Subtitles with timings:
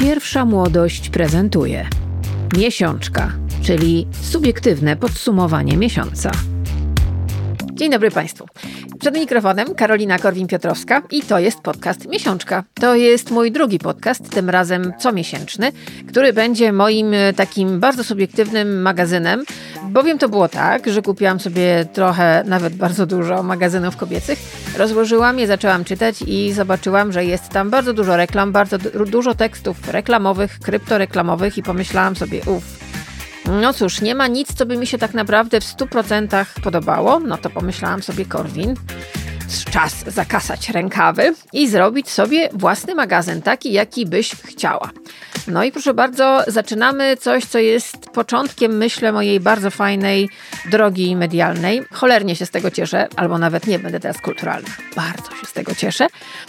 [0.00, 1.88] Pierwsza Młodość prezentuje
[2.56, 6.30] Miesiączka, czyli subiektywne podsumowanie miesiąca.
[7.78, 8.46] Dzień dobry Państwu.
[9.00, 12.64] Przed mikrofonem Karolina Korwin-Piotrowska i to jest podcast Miesiączka.
[12.74, 15.72] To jest mój drugi podcast, tym razem comiesięczny,
[16.08, 19.44] który będzie moim e, takim bardzo subiektywnym magazynem,
[19.90, 24.38] bowiem to było tak, że kupiłam sobie trochę, nawet bardzo dużo magazynów kobiecych,
[24.78, 29.88] rozłożyłam je, zaczęłam czytać i zobaczyłam, że jest tam bardzo dużo reklam, bardzo dużo tekstów
[29.88, 32.78] reklamowych, kryptoreklamowych i pomyślałam sobie, uff,
[33.48, 37.20] no cóż, nie ma nic, co by mi się tak naprawdę w 100% podobało.
[37.20, 38.74] No to pomyślałam sobie, Korwin,
[39.70, 44.90] czas zakasać rękawy i zrobić sobie własny magazyn, taki jaki byś chciała.
[45.48, 50.28] No i proszę bardzo, zaczynamy coś, co jest początkiem, myślę, mojej bardzo fajnej
[50.70, 51.82] drogi medialnej.
[51.92, 54.68] Cholernie się z tego cieszę, albo nawet nie będę teraz kulturalna.
[54.96, 56.06] Bardzo się z tego cieszę,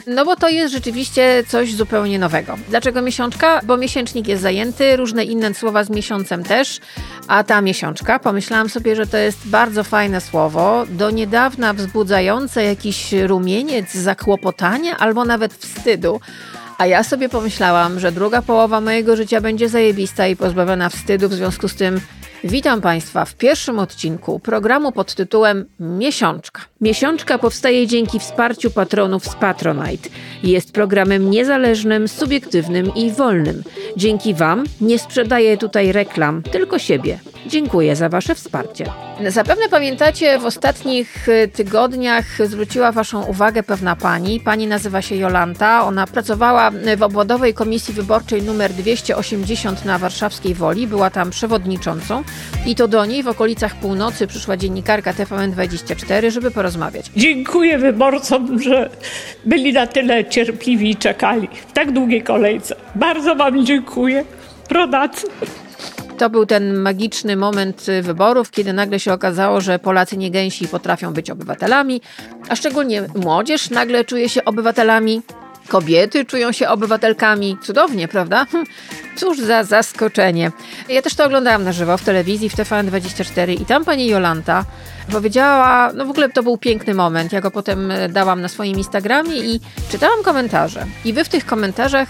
[0.07, 2.57] no bo to jest rzeczywiście coś zupełnie nowego.
[2.69, 3.61] Dlaczego miesiączka?
[3.63, 6.79] Bo miesięcznik jest zajęty, różne inne słowa z miesiącem też,
[7.27, 12.88] a ta miesiączka, pomyślałam sobie, że to jest bardzo fajne słowo, do niedawna wzbudzające jakiś
[13.27, 16.19] rumieniec zakłopotania albo nawet wstydu.
[16.77, 21.33] A ja sobie pomyślałam, że druga połowa mojego życia będzie zajebista i pozbawiona wstydu, w
[21.33, 22.01] związku z tym
[22.43, 26.61] Witam Państwa w pierwszym odcinku programu pod tytułem Miesiączka.
[26.81, 30.09] Miesiączka powstaje dzięki wsparciu patronów z Patronite.
[30.43, 33.63] Jest programem niezależnym, subiektywnym i wolnym.
[33.97, 37.19] Dzięki Wam nie sprzedaję tutaj reklam, tylko siebie.
[37.49, 38.85] Dziękuję za Wasze wsparcie.
[39.27, 44.39] Zapewne pamiętacie, w ostatnich y, tygodniach zwróciła Waszą uwagę pewna pani.
[44.39, 45.83] Pani nazywa się Jolanta.
[45.85, 50.87] Ona pracowała w obwodowej komisji wyborczej numer 280 na warszawskiej Woli.
[50.87, 52.23] Była tam przewodniczącą.
[52.65, 57.11] I to do niej w okolicach północy przyszła dziennikarka TVN24, żeby porozmawiać.
[57.15, 58.89] Dziękuję wyborcom, że
[59.45, 62.75] byli na tyle cierpliwi i czekali w tak długiej kolejce.
[62.95, 64.25] Bardzo Wam dziękuję.
[64.69, 65.27] Rodacy.
[66.19, 71.13] To był ten magiczny moment wyborów, kiedy nagle się okazało, że Polacy nie gęsi potrafią
[71.13, 72.01] być obywatelami,
[72.49, 75.21] a szczególnie młodzież nagle czuje się obywatelami.
[75.67, 77.57] Kobiety czują się obywatelkami.
[77.61, 78.45] Cudownie, prawda?
[79.19, 80.51] Cóż za zaskoczenie.
[80.89, 84.65] Ja też to oglądałam na żywo w telewizji, w TVN24 i tam pani Jolanta
[85.11, 87.33] powiedziała, no w ogóle to był piękny moment.
[87.33, 89.59] Ja go potem dałam na swoim Instagramie i
[89.91, 90.85] czytałam komentarze.
[91.05, 92.07] I wy w tych komentarzach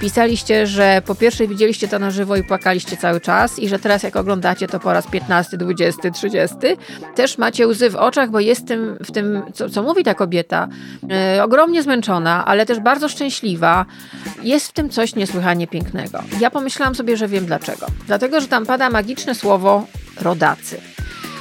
[0.00, 4.02] Pisaliście, że po pierwsze widzieliście to na żywo i płakaliście cały czas i że teraz
[4.02, 6.56] jak oglądacie to po raz 15, 20, 30,
[7.14, 8.66] też macie łzy w oczach, bo jest
[9.00, 10.68] w tym, co, co mówi ta kobieta,
[11.10, 13.86] e, ogromnie zmęczona, ale też bardzo szczęśliwa.
[14.42, 16.22] Jest w tym coś niesłychanie pięknego.
[16.40, 17.86] Ja pomyślałam sobie, że wiem dlaczego.
[18.06, 19.86] Dlatego, że tam pada magiczne słowo
[20.20, 20.80] rodacy.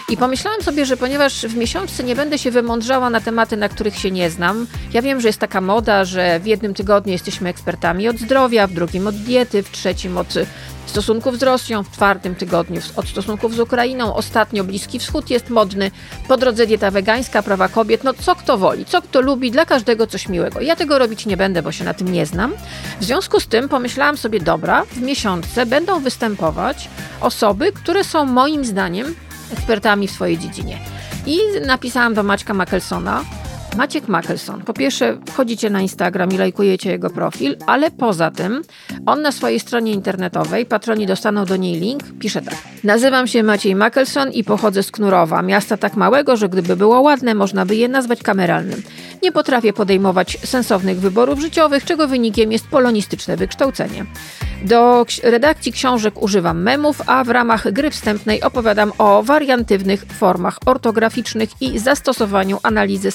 [0.10, 3.96] I pomyślałam sobie, że ponieważ w miesiączce nie będę się wymądrzała na tematy, na których
[3.96, 8.10] się nie znam, ja wiem, że jest taka moda, że w jednym tygodniu jesteśmy ekspertami
[8.10, 10.34] od zdrowia, w drugim od diety, w trzecim od
[10.86, 15.92] stosunków z Rosją, w czwartym tygodniu od stosunków z Ukrainą, ostatnio Bliski Wschód jest modny,
[16.28, 20.08] po drodze dieta wegańska, prawa kobiet, no co kto woli, co kto lubi, dla każdego
[20.08, 20.62] coś miłego.
[20.62, 22.54] Ja tego robić nie będę, bo się na tym nie znam.
[23.00, 26.90] W związku z tym pomyślałam sobie, dobra, w miesiączce będą występować
[27.22, 29.16] osoby, które są moim zdaniem
[29.54, 30.80] ekspertami w swojej dziedzinie.
[31.26, 33.24] I napisałam do Maćka Makelsona,
[33.78, 34.62] Maciek Makelson.
[34.62, 38.62] Po pierwsze, wchodzicie na Instagram i lajkujecie jego profil, ale poza tym
[39.06, 42.56] on na swojej stronie internetowej, patroni dostaną do niej link, pisze tak.
[42.84, 47.36] Nazywam się Maciej Makelson i pochodzę z Knurowa, miasta tak małego, że gdyby było ładne,
[47.36, 48.84] można by je nazwać kameralnym.
[49.24, 54.06] Nie potrafię podejmować sensownych wyborów życiowych, czego wynikiem jest polonistyczne wykształcenie.
[54.66, 61.50] Do redakcji książek używam memów, a w ramach gry wstępnej opowiadam o wariantywnych formach ortograficznych
[61.62, 63.12] i zastosowaniu analizy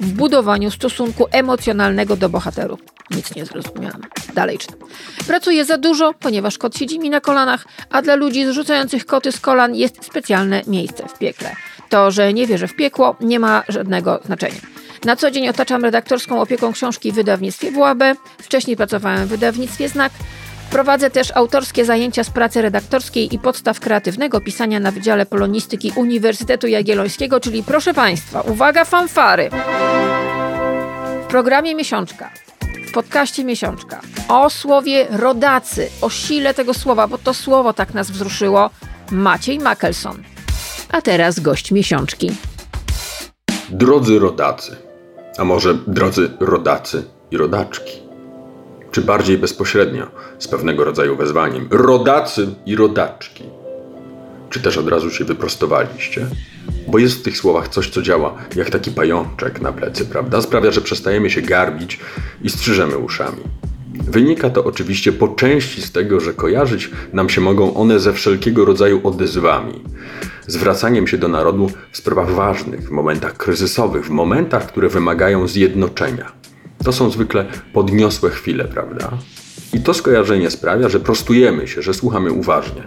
[0.00, 2.80] w budowaniu stosunku emocjonalnego do bohaterów.
[3.10, 4.00] Nic nie zrozumiałam.
[4.34, 4.78] Dalej czytam.
[5.26, 9.40] Pracuję za dużo, ponieważ kot siedzi mi na kolanach, a dla ludzi zrzucających koty z
[9.40, 11.56] kolan jest specjalne miejsce w piekle.
[11.88, 14.60] To, że nie wierzę w piekło, nie ma żadnego znaczenia.
[15.04, 18.02] Na co dzień otaczam redaktorską opieką książki w wydawnictwie WAB.
[18.38, 20.12] Wcześniej pracowałem w wydawnictwie Znak.
[20.70, 26.66] Prowadzę też autorskie zajęcia z pracy redaktorskiej i podstaw kreatywnego pisania na Wydziale Polonistyki Uniwersytetu
[26.66, 29.50] Jagiellońskiego, czyli proszę Państwa, uwaga, fanfary!
[31.22, 32.30] W programie Miesiączka,
[32.88, 38.10] w podcaście Miesiączka, o słowie rodacy, o sile tego słowa, bo to słowo tak nas
[38.10, 38.70] wzruszyło,
[39.10, 40.22] Maciej Makelson.
[40.92, 42.30] A teraz gość Miesiączki.
[43.70, 44.76] Drodzy rodacy,
[45.38, 48.07] a może drodzy rodacy i rodaczki,
[48.90, 50.06] czy bardziej bezpośrednio,
[50.38, 53.44] z pewnego rodzaju wezwaniem, rodacy i rodaczki,
[54.50, 56.26] czy też od razu się wyprostowaliście?
[56.88, 60.42] Bo jest w tych słowach coś, co działa jak taki pajączek na plecy, prawda?
[60.42, 62.00] Sprawia, że przestajemy się garbić
[62.42, 63.42] i strzyżemy uszami.
[63.94, 68.64] Wynika to oczywiście po części z tego, że kojarzyć nam się mogą one ze wszelkiego
[68.64, 69.84] rodzaju odezwami,
[70.46, 76.32] zwracaniem się do narodu w sprawach ważnych, w momentach kryzysowych, w momentach, które wymagają zjednoczenia.
[76.88, 79.10] To są zwykle podniosłe chwile, prawda?
[79.72, 82.82] I to skojarzenie sprawia, że prostujemy się, że słuchamy uważnie.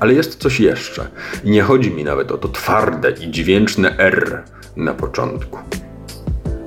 [0.00, 1.08] Ale jest coś jeszcze.
[1.44, 4.42] I nie chodzi mi nawet o to twarde i dźwięczne R
[4.76, 5.58] na początku.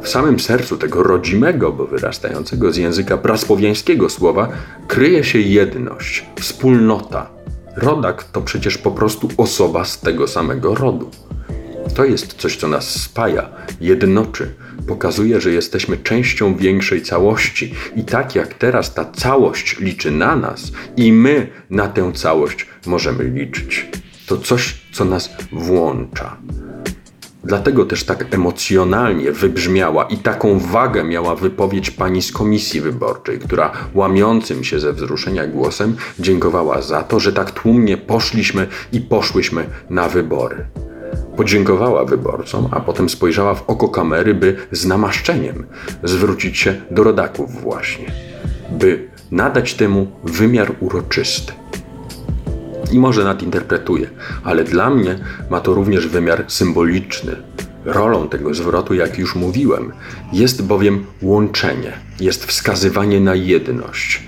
[0.02, 4.50] W samym sercu tego rodzimego, bo wyrastającego z języka prasłowiańskiego słowa
[4.88, 7.30] kryje się jedność, wspólnota.
[7.76, 11.10] Rodak to przecież po prostu osoba z tego samego rodu.
[11.96, 13.50] To jest coś, co nas spaja,
[13.82, 14.54] jednoczy,
[14.88, 17.74] pokazuje, że jesteśmy częścią większej całości.
[17.96, 23.24] I tak jak teraz ta całość liczy na nas, i my na tę całość możemy
[23.24, 23.86] liczyć.
[24.28, 26.38] To coś, co nas włącza.
[27.44, 33.72] Dlatego też tak emocjonalnie wybrzmiała i taką wagę miała wypowiedź pani z komisji wyborczej, która
[33.94, 40.10] łamiącym się ze wzruszenia głosem dziękowała za to, że tak tłumnie poszliśmy i poszłyśmy na
[40.10, 40.66] wybory.
[41.40, 45.66] Podziękowała wyborcom, a potem spojrzała w oko kamery, by z namaszczeniem
[46.04, 48.12] zwrócić się do rodaków właśnie,
[48.72, 51.54] by nadać temu wymiar uroczysty.
[52.92, 54.10] I może nadinterpretuje,
[54.44, 55.20] ale dla mnie
[55.50, 57.36] ma to również wymiar symboliczny.
[57.86, 59.92] Rolą tego zwrotu, jak już mówiłem,
[60.34, 64.24] jest bowiem łączenie, jest wskazywanie na jedność.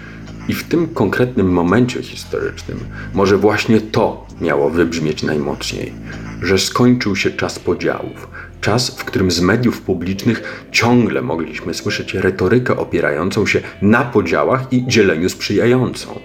[0.47, 2.79] I w tym konkretnym momencie historycznym
[3.13, 5.93] może właśnie to miało wybrzmieć najmocniej,
[6.41, 8.27] że skończył się czas podziałów,
[8.61, 14.87] czas, w którym z mediów publicznych ciągle mogliśmy słyszeć retorykę opierającą się na podziałach i
[14.87, 16.19] dzieleniu sprzyjającą.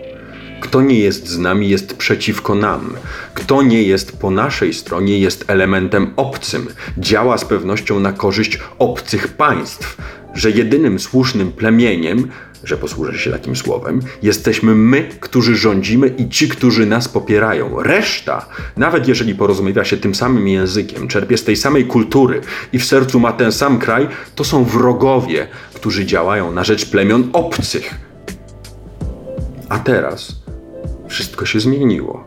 [0.60, 2.96] Kto nie jest z nami, jest przeciwko nam.
[3.34, 6.66] Kto nie jest po naszej stronie, jest elementem obcym.
[6.98, 9.96] Działa z pewnością na korzyść obcych państw.
[10.34, 12.28] Że jedynym słusznym plemieniem,
[12.66, 17.82] że posłużę się takim słowem, jesteśmy my, którzy rządzimy i ci, którzy nas popierają.
[17.82, 18.46] Reszta,
[18.76, 22.40] nawet jeżeli porozumiewa się tym samym językiem, czerpie z tej samej kultury
[22.72, 27.30] i w sercu ma ten sam kraj, to są wrogowie, którzy działają na rzecz plemion
[27.32, 27.94] obcych.
[29.68, 30.36] A teraz
[31.08, 32.24] wszystko się zmieniło.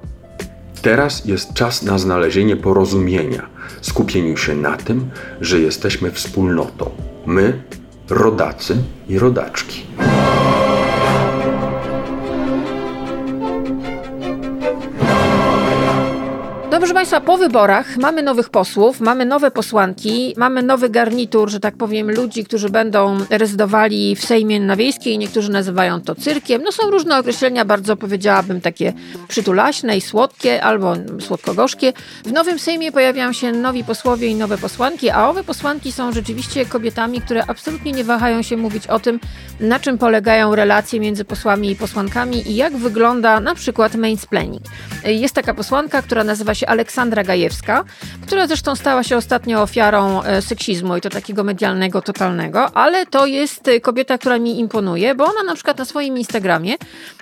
[0.81, 3.49] Teraz jest czas na znalezienie porozumienia,
[3.81, 5.09] skupieniu się na tym,
[5.41, 6.91] że jesteśmy wspólnotą.
[7.25, 7.63] My,
[8.09, 8.77] rodacy
[9.09, 9.85] i rodaczki.
[16.79, 21.77] Proszę Państwa, po wyborach mamy nowych posłów, mamy nowe posłanki, mamy nowy garnitur, że tak
[21.77, 26.61] powiem, ludzi, którzy będą rezydowali w Sejmie na Wiejskiej, niektórzy nazywają to cyrkiem.
[26.63, 28.93] No są różne określenia, bardzo powiedziałabym takie
[29.27, 31.93] przytulaśne i słodkie, albo słodko-gorzkie.
[32.25, 36.65] W nowym Sejmie pojawiają się nowi posłowie i nowe posłanki, a owe posłanki są rzeczywiście
[36.65, 39.19] kobietami, które absolutnie nie wahają się mówić o tym,
[39.59, 44.63] na czym polegają relacje między posłami i posłankami i jak wygląda na przykład mansplaining.
[45.05, 47.83] Jest taka posłanka, która nazywa się Aleksandra Gajewska,
[48.27, 53.25] która zresztą stała się ostatnio ofiarą e, seksizmu i to takiego medialnego, totalnego, ale to
[53.25, 56.75] jest e, kobieta, która mi imponuje, bo ona na przykład na swoim Instagramie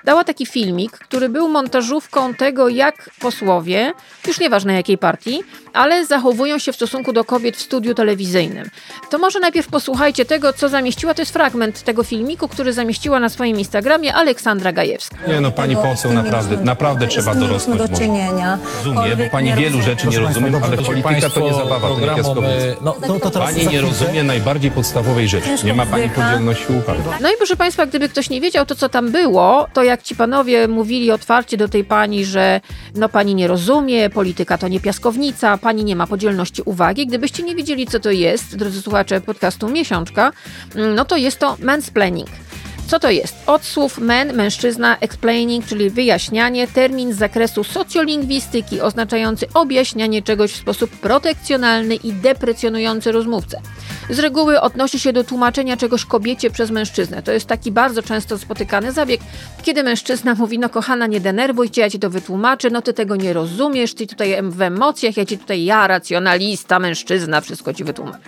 [0.03, 3.94] dała taki filmik, który był montażówką tego, jak posłowie,
[4.27, 8.69] już nieważne jakiej partii, ale zachowują się w stosunku do kobiet w studiu telewizyjnym.
[9.09, 11.13] To może najpierw posłuchajcie tego, co zamieściła.
[11.13, 15.17] To jest fragment tego filmiku, który zamieściła na swoim Instagramie Aleksandra Gajewska.
[15.27, 17.81] Nie no, pani poseł, naprawdę, naprawdę trzeba dorosnąć.
[17.81, 18.57] do czynienia.
[18.77, 22.65] Rozumiem, bo pani wielu rzeczy nie rozumiem, ale polityka to nie zabawa, to nie piaskownica.
[22.82, 25.50] No, no to teraz Pani nie rozumie najbardziej podstawowej rzeczy.
[25.63, 27.00] Nie ma pani podzielności uwagi.
[27.22, 30.15] No i proszę Państwa, gdyby ktoś nie wiedział to, co tam było, to jak ci
[30.15, 32.62] panowie mówili otwarcie do tej pani, że
[32.96, 37.08] no pani nie rozumie, polityka to nie piaskownica, pani nie ma podzielności uwagi.
[37.08, 40.32] Gdybyście nie wiedzieli, co to jest, drodzy słuchacze podcastu Miesiączka,
[40.75, 42.29] mm, no to jest to mansplaining.
[42.88, 43.36] Co to jest?
[43.46, 50.56] Od słów men, mężczyzna, explaining, czyli wyjaśnianie, termin z zakresu socjolingwistyki oznaczający objaśnianie czegoś w
[50.56, 53.62] sposób protekcjonalny i deprecjonujący rozmówcę.
[54.10, 57.24] Z reguły odnosi się do tłumaczenia czegoś kobiecie przez mężczyznę.
[57.24, 59.22] To jest taki bardzo często spotykany zabieg,
[59.63, 63.15] kiedy mężczyzna mówi, no kochana, nie denerwuj cię, ja ci to wytłumaczę, no ty tego
[63.15, 68.20] nie rozumiesz, ty tutaj w emocjach, ja ci tutaj, ja, racjonalista, mężczyzna, wszystko ci wytłumaczę.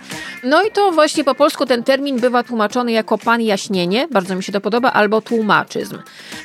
[0.44, 4.42] No i to właśnie po polsku ten termin bywa tłumaczony jako pan jaśnienie, bardzo mi
[4.42, 5.98] się to podoba, albo tłumaczyzm.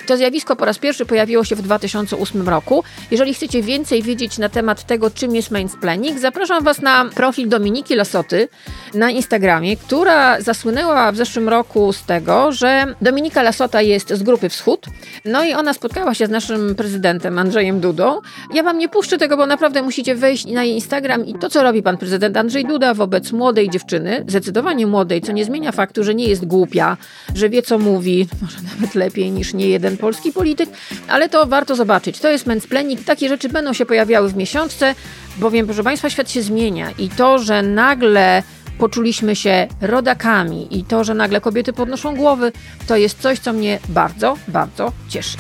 [0.07, 2.83] To zjawisko po raz pierwszy pojawiło się w 2008 roku.
[3.11, 7.95] Jeżeli chcecie więcej wiedzieć na temat tego, czym jest mansplaining, zapraszam Was na profil Dominiki
[7.95, 8.47] Lasoty
[8.93, 14.49] na Instagramie, która zasłynęła w zeszłym roku z tego, że Dominika Lasota jest z grupy
[14.49, 14.85] Wschód,
[15.25, 18.19] no i ona spotkała się z naszym prezydentem Andrzejem Dudą.
[18.53, 21.63] Ja Wam nie puszczę tego, bo naprawdę musicie wejść na jej Instagram i to, co
[21.63, 26.15] robi pan prezydent Andrzej Duda wobec młodej dziewczyny, zdecydowanie młodej, co nie zmienia faktu, że
[26.15, 26.97] nie jest głupia,
[27.35, 27.94] że wie, co mówi,
[28.41, 30.69] może nawet lepiej niż nie jeden polski polityk,
[31.07, 32.19] ale to warto zobaczyć.
[32.19, 33.03] To jest mansplaining.
[33.03, 34.95] Takie rzeczy będą się pojawiały w miesiączce,
[35.37, 38.43] bowiem, proszę Państwa, świat się zmienia i to, że nagle
[38.77, 42.51] poczuliśmy się rodakami i to, że nagle kobiety podnoszą głowy,
[42.87, 45.37] to jest coś, co mnie bardzo, bardzo cieszy.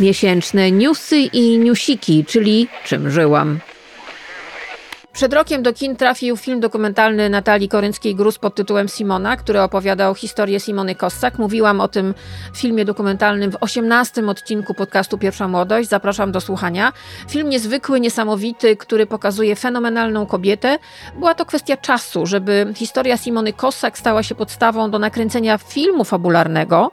[0.00, 3.60] Miesięczne newsy i newsiki, czyli czym żyłam.
[5.12, 10.60] Przed rokiem do kin trafił film dokumentalny Natalii Korynckiej-Gruz pod tytułem Simona, który opowiadał historię
[10.60, 11.38] Simony Kossak.
[11.38, 12.14] Mówiłam o tym
[12.54, 15.88] filmie dokumentalnym w 18 odcinku podcastu Pierwsza Młodość.
[15.88, 16.92] Zapraszam do słuchania.
[17.28, 20.78] Film niezwykły, niesamowity, który pokazuje fenomenalną kobietę.
[21.18, 26.90] Była to kwestia czasu, żeby historia Simony Kossak stała się podstawą do nakręcenia filmu fabularnego.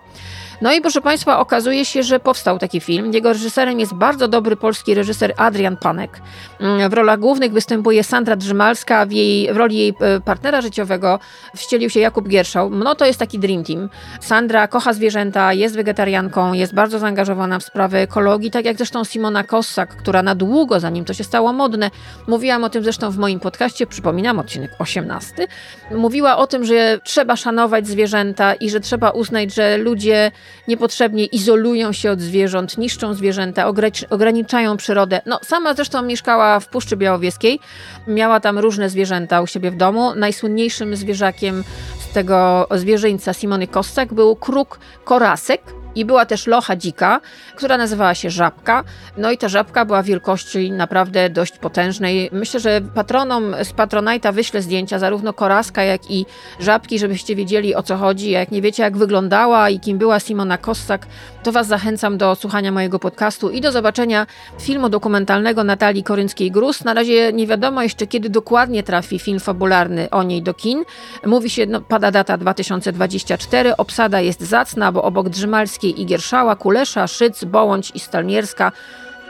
[0.61, 3.13] No i proszę Państwa, okazuje się, że powstał taki film.
[3.13, 6.21] Jego reżyserem jest bardzo dobry polski reżyser Adrian Panek.
[6.59, 11.19] Mm, w rolach głównych występuje Sandra Drzymalska, w, jej, w roli jej e, partnera życiowego
[11.55, 12.69] wcielił się Jakub Gierszał.
[12.69, 13.89] No to jest taki dream team.
[14.21, 19.43] Sandra kocha zwierzęta, jest wegetarianką, jest bardzo zaangażowana w sprawy ekologii, tak jak zresztą Simona
[19.43, 21.91] Kossak, która na długo, zanim to się stało modne,
[22.27, 25.47] mówiłam o tym zresztą w moim podcaście, przypominam, odcinek 18,
[25.91, 30.31] mówiła o tym, że trzeba szanować zwierzęta i że trzeba uznać, że ludzie
[30.67, 33.71] niepotrzebnie izolują się od zwierząt, niszczą zwierzęta,
[34.09, 35.21] ograniczają przyrodę.
[35.25, 37.59] No, sama zresztą mieszkała w Puszczy Białowieskiej,
[38.07, 40.15] miała tam różne zwierzęta u siebie w domu.
[40.15, 41.63] Najsłynniejszym zwierzakiem
[41.99, 45.61] z tego zwierzyńca Simony Kostek był kruk korasek,
[45.97, 47.21] i była też locha dzika,
[47.55, 48.83] która nazywała się żabka.
[49.17, 52.29] No i ta żabka była wielkości naprawdę dość potężnej.
[52.31, 56.25] Myślę, że patronom z Patronite'a wyślę zdjęcia zarówno koraska, jak i
[56.59, 58.31] żabki, żebyście wiedzieli o co chodzi.
[58.31, 61.07] Jak nie wiecie, jak wyglądała i kim była Simona Kossak,
[61.43, 64.27] to Was zachęcam do słuchania mojego podcastu i do zobaczenia
[64.61, 66.85] filmu dokumentalnego Natalii Korynckiej-Grus.
[66.85, 70.83] Na razie nie wiadomo jeszcze, kiedy dokładnie trafi film fabularny o niej do kin.
[71.25, 77.07] Mówi się, no, pada data 2024, obsada jest zacna, bo obok Drzymalskiej i Gierszała, Kulesza,
[77.07, 78.71] Szyc, Bołądź i Stalmierska.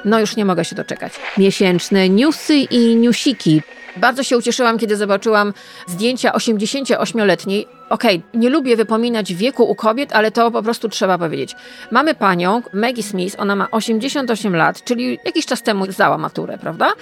[0.05, 1.13] No już nie mogę się doczekać.
[1.37, 3.61] Miesięczne newsy i newsiki.
[3.97, 5.53] Bardzo się ucieszyłam, kiedy zobaczyłam
[5.87, 7.76] zdjęcia 88-letniej.
[7.89, 11.55] Okej, okay, nie lubię wypominać wieku u kobiet, ale to po prostu trzeba powiedzieć.
[11.91, 16.93] Mamy panią, Maggie Smith, ona ma 88 lat, czyli jakiś czas temu zdała maturę, prawda?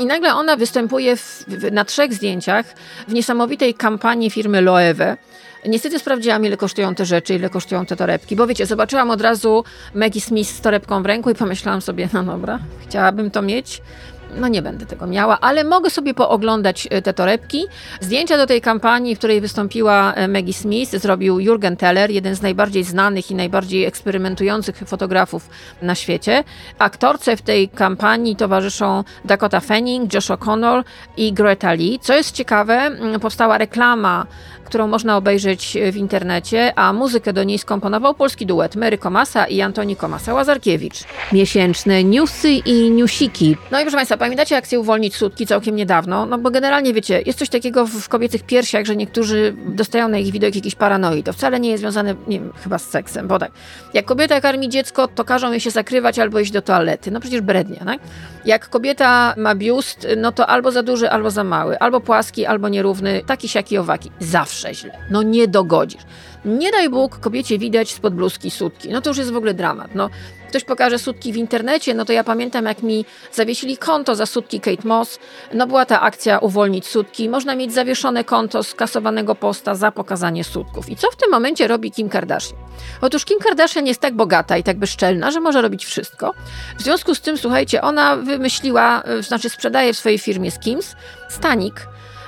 [0.00, 2.66] I nagle ona występuje w, w, na trzech zdjęciach
[3.08, 5.16] w niesamowitej kampanii firmy Loewe.
[5.66, 9.64] Niestety sprawdziłam, ile kosztują te rzeczy, ile kosztują te torebki, bo wiecie, zobaczyłam od razu
[9.94, 12.58] Maggie Smith z torebką w ręku i pomyślałam sobie, no dobra,
[12.88, 13.82] chciałabym to mieć
[14.36, 17.64] no nie będę tego miała, ale mogę sobie pooglądać e, te torebki.
[18.00, 22.42] Zdjęcia do tej kampanii, w której wystąpiła e, Maggie Smith, zrobił Jurgen Teller, jeden z
[22.42, 25.48] najbardziej znanych i najbardziej eksperymentujących fotografów
[25.82, 26.44] na świecie.
[26.78, 30.82] Aktorce w tej kampanii towarzyszą Dakota Fanning, Josh O'Connor
[31.16, 31.98] i Greta Lee.
[32.02, 34.26] Co jest ciekawe, powstała reklama
[34.72, 39.60] którą można obejrzeć w internecie, a muzykę do niej skomponował polski duet Mary Komasa i
[39.60, 41.04] Antoni Komasa-Łazarkiewicz.
[41.32, 43.56] Miesięczne newsy i newsiki.
[43.70, 46.26] No i proszę Państwa, pamiętacie akcję Uwolnić Sutki całkiem niedawno?
[46.26, 50.32] No bo generalnie wiecie, jest coś takiego w kobiecych piersiach, że niektórzy dostają na ich
[50.32, 51.22] widok jakiś paranoi.
[51.22, 53.52] To wcale nie jest związane, nie wiem, chyba z seksem, bo tak.
[53.94, 57.10] Jak kobieta karmi dziecko, to każą jej się zakrywać albo iść do toalety.
[57.10, 57.98] No przecież brednia, tak?
[58.44, 62.68] Jak kobieta ma biust, no to albo za duży, albo za mały, albo płaski, albo
[62.68, 64.10] nierówny, taki, siaki, owaki.
[64.20, 64.98] Zawsze zawsze źle.
[65.10, 66.02] No nie dogodzisz.
[66.44, 68.88] Nie daj Bóg kobiecie widać spod bluzki sutki.
[68.88, 69.94] No to już jest w ogóle dramat.
[69.94, 70.10] No,
[70.48, 74.60] ktoś pokaże sutki w internecie, no to ja pamiętam, jak mi zawiesili konto za sutki
[74.60, 75.18] Kate Moss.
[75.54, 77.28] No była ta akcja uwolnić sutki.
[77.28, 80.88] Można mieć zawieszone konto z kasowanego posta za pokazanie sutków.
[80.88, 82.58] I co w tym momencie robi Kim Kardashian?
[83.00, 86.34] Otóż Kim Kardashian jest tak bogata i tak bezczelna, że może robić wszystko.
[86.78, 90.96] W związku z tym, słuchajcie, ona wymyśliła, y, znaczy sprzedaje w swojej firmie Skims
[91.28, 91.86] stanik,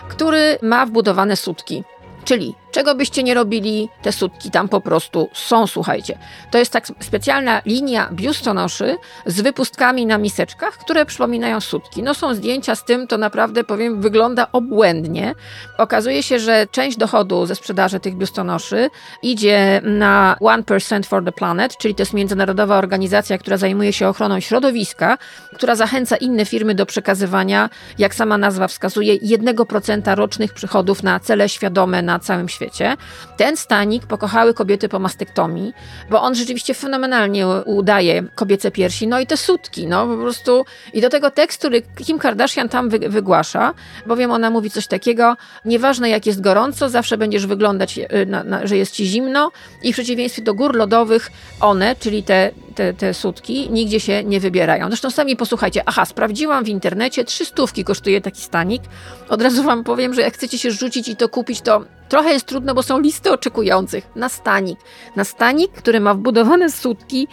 [0.09, 1.85] który ma wbudowane sutki.
[2.25, 6.19] Czyli czego byście nie robili, te sutki tam po prostu są, słuchajcie.
[6.51, 12.03] To jest tak specjalna linia biustonoszy z wypustkami na miseczkach, które przypominają sutki.
[12.03, 15.35] No są zdjęcia z tym, to naprawdę powiem, wygląda obłędnie.
[15.79, 18.91] Okazuje się, że część dochodu ze sprzedaży tych biustonoszy
[19.23, 24.41] idzie na 1% for the Planet, czyli to jest międzynarodowa organizacja, która zajmuje się ochroną
[24.41, 25.19] środowiska,
[25.55, 31.49] która zachęca inne firmy do przekazywania, jak sama nazwa wskazuje, 1% rocznych przychodów na cele
[31.49, 32.97] świadome na całym świecie świecie.
[33.37, 35.73] Ten stanik pokochały kobiety po mastektomii,
[36.11, 40.65] bo on rzeczywiście fenomenalnie udaje kobiece piersi, no i te sutki, no po prostu.
[40.93, 43.75] I do tego tekst, który Kim Kardashian tam wy, wygłasza,
[44.07, 48.67] bowiem ona mówi coś takiego, nieważne jak jest gorąco, zawsze będziesz wyglądać, y, na, na,
[48.67, 49.51] że jest ci zimno
[49.83, 51.31] i w przeciwieństwie do gór lodowych,
[51.61, 54.89] one, czyli te, te, te sutki, nigdzie się nie wybierają.
[54.89, 58.83] Zresztą sami posłuchajcie, aha, sprawdziłam w internecie, trzy stówki kosztuje taki stanik.
[59.29, 62.47] Od razu wam powiem, że jak chcecie się rzucić i to kupić, to trochę jest
[62.47, 64.79] trudno, bo są listy oczekujących na stanik.
[65.17, 67.29] Na stanik, który ma wbudowane sutki.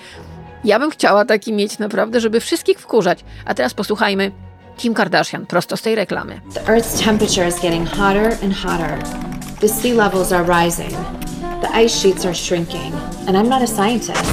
[0.64, 3.24] Ja bym chciała taki mieć naprawdę, żeby wszystkich wkurzać.
[3.46, 4.32] A teraz posłuchajmy
[4.78, 6.42] Kim Kardashian, prosto z tej reklamy.
[6.54, 8.98] The Earth's temperature is getting hotter and hotter.
[9.60, 10.92] The sea levels are rising.
[11.62, 12.94] The ice sheets are shrinking.
[13.28, 14.24] And I'm not a scientist,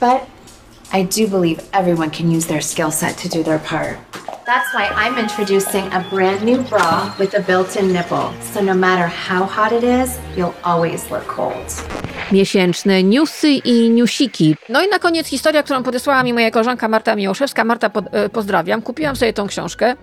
[0.00, 0.37] but
[0.90, 3.98] I do believe everyone can use their skill set to do their part.
[4.46, 8.32] That's why I'm introducing a brand new bra with a built-in nipple.
[8.54, 11.84] So no matter how hot it is, you'll always look cold.
[12.32, 14.56] Miesięczne newsy i newsiki.
[14.68, 17.64] No i na koniec historia, którą podesłała mi moja koleżanka Marta Miłoszewska.
[17.64, 18.82] Marta, e, pozdrawiam.
[18.82, 19.94] Kupiłam sobie tą książkę.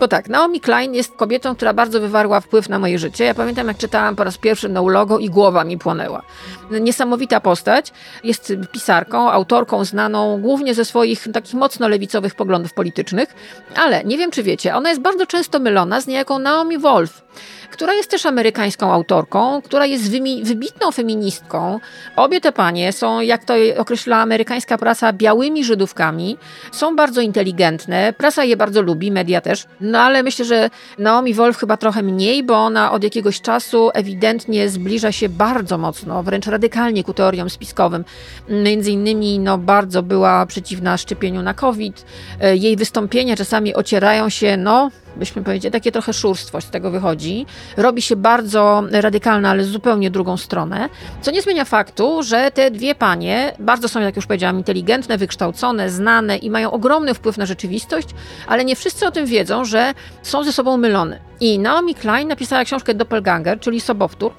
[0.00, 3.24] Bo tak, Naomi Klein jest kobietą, która bardzo wywarła wpływ na moje życie.
[3.24, 6.22] Ja pamiętam, jak czytałam po raz pierwszy No Logo i głowa mi płonęła.
[6.70, 7.92] Niesamowita postać.
[8.24, 13.34] Jest pisarką, autorką znaną głównie ze swoich takich mocno lewicowych poglądów politycznych.
[13.76, 17.22] Ale nie wiem, czy wiecie, ona jest bardzo często mylona z niejaką Naomi Wolf
[17.70, 20.10] która jest też amerykańską autorką, która jest
[20.42, 21.80] wybitną feministką.
[22.16, 26.38] Obie te panie są, jak to określa amerykańska prasa, białymi Żydówkami.
[26.72, 29.66] Są bardzo inteligentne, prasa je bardzo lubi, media też.
[29.86, 34.68] No ale myślę, że Naomi Wolf chyba trochę mniej, bo ona od jakiegoś czasu ewidentnie
[34.68, 38.04] zbliża się bardzo mocno, wręcz radykalnie ku teoriom spiskowym.
[38.48, 42.04] Między innymi no, bardzo była przeciwna szczepieniu na COVID.
[42.40, 47.46] E, jej wystąpienia czasami ocierają się, no byśmy powiedzieli, takie trochę szurstwo z tego wychodzi.
[47.76, 50.88] Robi się bardzo radykalna, ale zupełnie drugą stronę,
[51.20, 55.90] co nie zmienia faktu, że te dwie panie bardzo są, jak już powiedziałam, inteligentne, wykształcone,
[55.90, 58.08] znane i mają ogromny wpływ na rzeczywistość,
[58.46, 61.18] ale nie wszyscy o tym wiedzą, że są ze sobą mylone.
[61.40, 64.32] I Naomi Klein napisała książkę Doppelganger, czyli Sobowtór.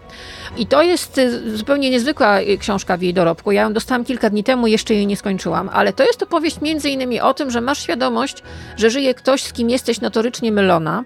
[0.57, 3.51] I to jest y, zupełnie niezwykła y, książka w jej dorobku.
[3.51, 6.89] Ja ją dostałam kilka dni temu, jeszcze jej nie skończyłam, ale to jest opowieść między
[6.89, 8.43] innymi o tym, że masz świadomość,
[8.77, 11.03] że żyje ktoś, z kim jesteś notorycznie mylona.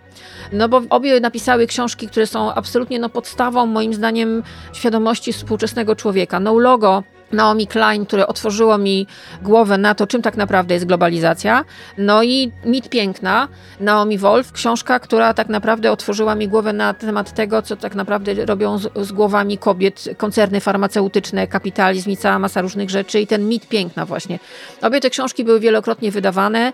[0.53, 4.43] No bo obie napisały książki, które są absolutnie no, podstawą, moim zdaniem,
[4.74, 6.39] świadomości współczesnego człowieka.
[6.39, 7.03] No Logo
[7.34, 9.08] Naomi Klein, które otworzyło mi
[9.42, 11.66] głowę na to, czym tak naprawdę jest globalizacja.
[11.98, 13.48] No i Mit Piękna,
[13.80, 18.46] Naomi Wolf, książka, która tak naprawdę otworzyła mi głowę na temat tego, co tak naprawdę
[18.46, 23.50] robią z, z głowami kobiet koncerny farmaceutyczne, kapitalizm i cała masa różnych rzeczy i ten
[23.50, 24.39] Mit Piękna właśnie.
[24.82, 26.74] Obie te książki były wielokrotnie wydawane.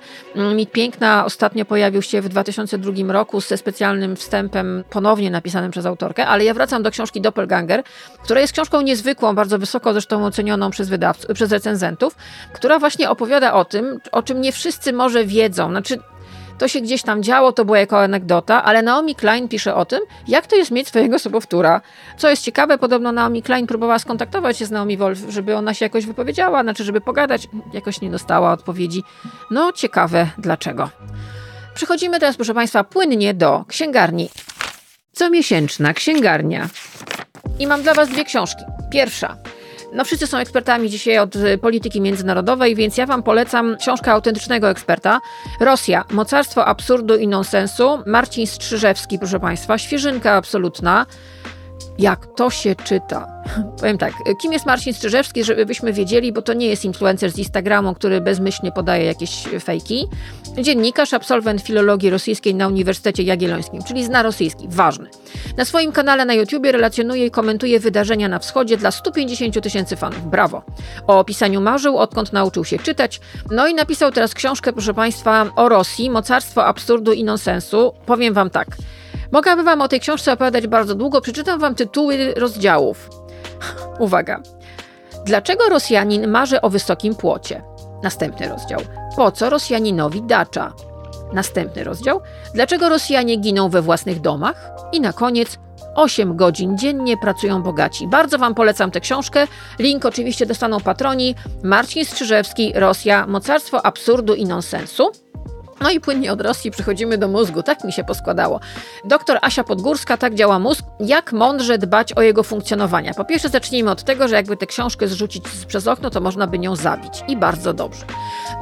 [0.56, 6.28] Mit Piękna ostatnio pojawił się w 2002 roku ze specjalnym wstępem ponownie napisanym przez autorkę,
[6.28, 7.84] ale ja wracam do książki Doppelganger,
[8.24, 12.16] która jest książką niezwykłą, bardzo wysoko zresztą ocenioną przez wydawców, przez recenzentów,
[12.54, 15.70] która właśnie opowiada o tym, o czym nie wszyscy może wiedzą.
[15.70, 16.00] Znaczy,
[16.58, 20.00] to się gdzieś tam działo, to była jako anegdota, ale Naomi Klein pisze o tym,
[20.28, 21.82] jak to jest mieć swojego sobowtóra.
[22.18, 25.86] Co jest ciekawe, podobno Naomi Klein próbowała skontaktować się z Naomi Wolf, żeby ona się
[25.86, 29.04] jakoś wypowiedziała, znaczy żeby pogadać, jakoś nie dostała odpowiedzi.
[29.52, 30.90] No ciekawe, dlaczego.
[31.74, 34.30] Przechodzimy teraz, proszę Państwa, płynnie do księgarni.
[35.14, 36.70] Comiesięczna księgarnia.
[37.60, 38.64] I mam dla Was dwie książki.
[38.92, 39.38] Pierwsza
[39.94, 44.70] no wszyscy są ekspertami dzisiaj od y, polityki międzynarodowej, więc ja wam polecam książkę autentycznego
[44.70, 45.22] eksperta.
[45.60, 48.00] Rosja, mocarstwo absurdu i nonsensu.
[48.06, 51.06] Marcin Strzyżewski, proszę państwa, świeżynka absolutna.
[51.98, 53.28] Jak to się czyta?
[53.80, 57.94] Powiem tak, kim jest Marcin Strzyżewski, żebyśmy wiedzieli, bo to nie jest influencer z Instagramu,
[57.94, 60.08] który bezmyślnie podaje jakieś fejki.
[60.62, 65.10] Dziennikarz, absolwent filologii rosyjskiej na Uniwersytecie Jagiellońskim, czyli zna rosyjski, ważny.
[65.58, 70.30] Na swoim kanale na YouTubie relacjonuje i komentuje wydarzenia na wschodzie dla 150 tysięcy fanów.
[70.30, 70.62] Brawo!
[71.08, 73.22] O opisaniu marzył, odkąd nauczył się czytać.
[73.52, 77.94] No i napisał teraz książkę, proszę Państwa, o Rosji, mocarstwo absurdu i nonsensu.
[78.06, 78.68] Powiem Wam tak.
[79.32, 83.10] Mogłabym Wam o tej książce opowiadać bardzo długo, przeczytam Wam tytuły rozdziałów.
[84.00, 84.42] Uwaga.
[85.26, 87.64] Dlaczego Rosjanin marzy o wysokim płocie?
[88.04, 88.80] Następny rozdział.
[89.16, 90.74] Po co Rosjaninowi dacza?
[91.34, 92.22] Następny rozdział.
[92.54, 94.72] Dlaczego Rosjanie giną we własnych domach?
[94.92, 95.60] I na koniec
[95.96, 98.08] 8 godzin dziennie pracują bogaci.
[98.08, 99.48] Bardzo Wam polecam tę książkę.
[99.80, 101.36] Link oczywiście dostaną patroni.
[101.64, 105.12] Marcin Strzyżewski, Rosja, mocarstwo absurdu i nonsensu.
[105.82, 107.64] No i płynnie od Rosji przechodzimy do mózgu.
[107.64, 108.60] Tak mi się poskładało.
[109.06, 110.86] Doktor Asia Podgórska, tak działa mózg.
[111.00, 113.14] Jak mądrze dbać o jego funkcjonowanie?
[113.14, 116.60] Po pierwsze zacznijmy od tego, że jakby tę książkę zrzucić przez okno, to można by
[116.60, 117.24] nią zabić.
[117.28, 118.06] I bardzo dobrze.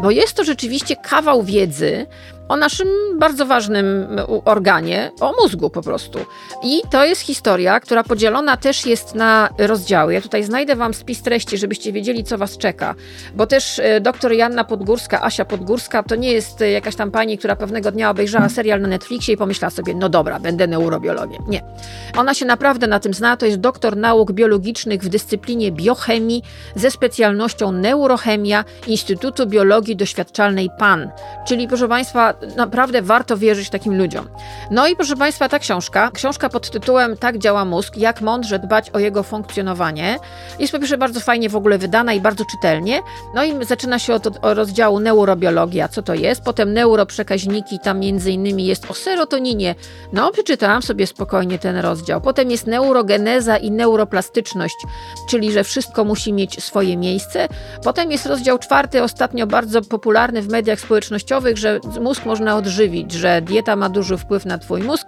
[0.01, 2.08] bo jest to rzeczywiście kawał wiedzy,
[2.49, 2.88] o naszym
[3.19, 4.08] bardzo ważnym
[4.45, 6.19] organie, o mózgu po prostu.
[6.63, 10.13] I to jest historia, która podzielona też jest na rozdziały.
[10.13, 12.95] Ja tutaj znajdę Wam spis treści, żebyście wiedzieli, co Was czeka,
[13.36, 17.38] bo też e, doktor Janna Podgórska, Asia Podgórska, to nie jest e, jakaś tam pani,
[17.38, 21.43] która pewnego dnia obejrzała serial na Netflixie i pomyślała sobie, no dobra, będę neurobiologiem.
[21.47, 21.62] Nie.
[22.17, 26.43] Ona się naprawdę na tym zna, to jest doktor nauk biologicznych w dyscyplinie biochemii
[26.75, 31.10] ze specjalnością neurochemia Instytutu Biologii Doświadczalnej PAN.
[31.47, 34.29] Czyli, proszę Państwa, naprawdę warto wierzyć takim ludziom.
[34.71, 38.89] No i proszę Państwa, ta książka, książka pod tytułem Tak działa mózg, jak mądrze dbać
[38.89, 40.19] o jego funkcjonowanie,
[40.59, 43.01] jest po pierwsze bardzo fajnie w ogóle wydana i bardzo czytelnie.
[43.35, 48.31] No i zaczyna się od, od rozdziału neurobiologia, co to jest, potem neuroprzekaźniki, tam między
[48.31, 49.75] innymi jest o serotoninie.
[50.13, 52.21] No, przeczytałam sobie spokojnie ten rozdział.
[52.21, 54.75] Potem jest neurogeneza i neuroplastyczność,
[55.29, 57.47] czyli że wszystko musi mieć swoje miejsce.
[57.83, 63.41] Potem jest rozdział czwarty, ostatnio bardzo popularny w mediach społecznościowych, że mózg można odżywić, że
[63.41, 65.07] dieta ma duży wpływ na Twój mózg.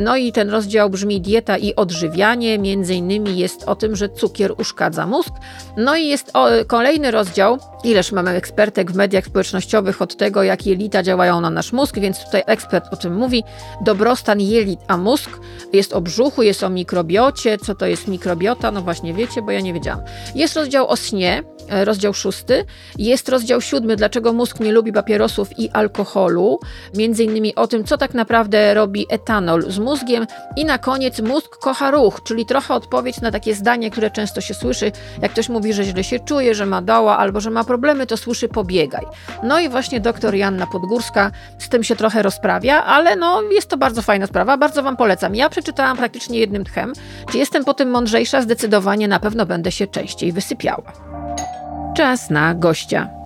[0.00, 2.58] No i ten rozdział brzmi dieta i odżywianie.
[2.58, 5.32] Między innymi jest o tym, że cukier uszkadza mózg.
[5.76, 10.66] No i jest o, kolejny rozdział, ileż mamy ekspertek w mediach społecznościowych od tego, jak
[10.66, 13.44] jelita działają na nasz mózg, więc tutaj ekspert o tym mówi.
[13.80, 15.30] Dobrostan jelit, a mózg
[15.72, 17.58] jest o brzuchu, jest o mikrobiocie.
[17.58, 18.70] Co to jest mikrobiota?
[18.70, 20.00] No właśnie wiecie, bo ja nie wiedziałam.
[20.34, 22.64] Jest rozdział o śnie, rozdział szósty.
[22.98, 26.60] Jest rozdział siódmy, dlaczego mózg nie lubi papierosów i alkoholu
[26.94, 30.26] między innymi o tym, co tak naprawdę robi etanol z mózgiem
[30.56, 34.54] i na koniec mózg kocha ruch, czyli trochę odpowiedź na takie zdanie, które często się
[34.54, 38.06] słyszy, jak ktoś mówi, że źle się czuje, że ma doła albo że ma problemy,
[38.06, 39.06] to słyszy pobiegaj.
[39.42, 43.76] No i właśnie doktor Janna Podgórska z tym się trochę rozprawia, ale no jest to
[43.76, 45.34] bardzo fajna sprawa, bardzo Wam polecam.
[45.34, 46.92] Ja przeczytałam praktycznie jednym tchem.
[47.30, 48.42] Czy jestem po tym mądrzejsza?
[48.42, 51.07] Zdecydowanie na pewno będę się częściej wysypiała.
[51.96, 53.17] Czas na gościa.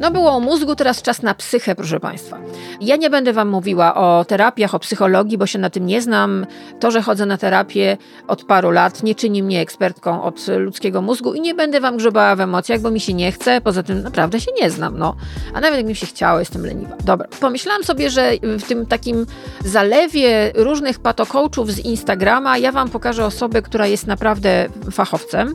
[0.00, 2.38] No było o mózgu, teraz czas na psychę, proszę Państwa.
[2.80, 6.46] Ja nie będę Wam mówiła o terapiach, o psychologii, bo się na tym nie znam.
[6.80, 7.96] To, że chodzę na terapię
[8.28, 12.36] od paru lat, nie czyni mnie ekspertką od ludzkiego mózgu i nie będę Wam grzebała
[12.36, 13.60] w emocjach, bo mi się nie chce.
[13.60, 15.16] Poza tym naprawdę się nie znam, no.
[15.54, 16.96] A nawet jak mi się chciało, jestem leniwa.
[17.04, 19.26] Dobra, pomyślałam sobie, że w tym takim
[19.64, 25.54] zalewie różnych patokołczów z Instagrama ja Wam pokażę osobę, która jest naprawdę fachowcem.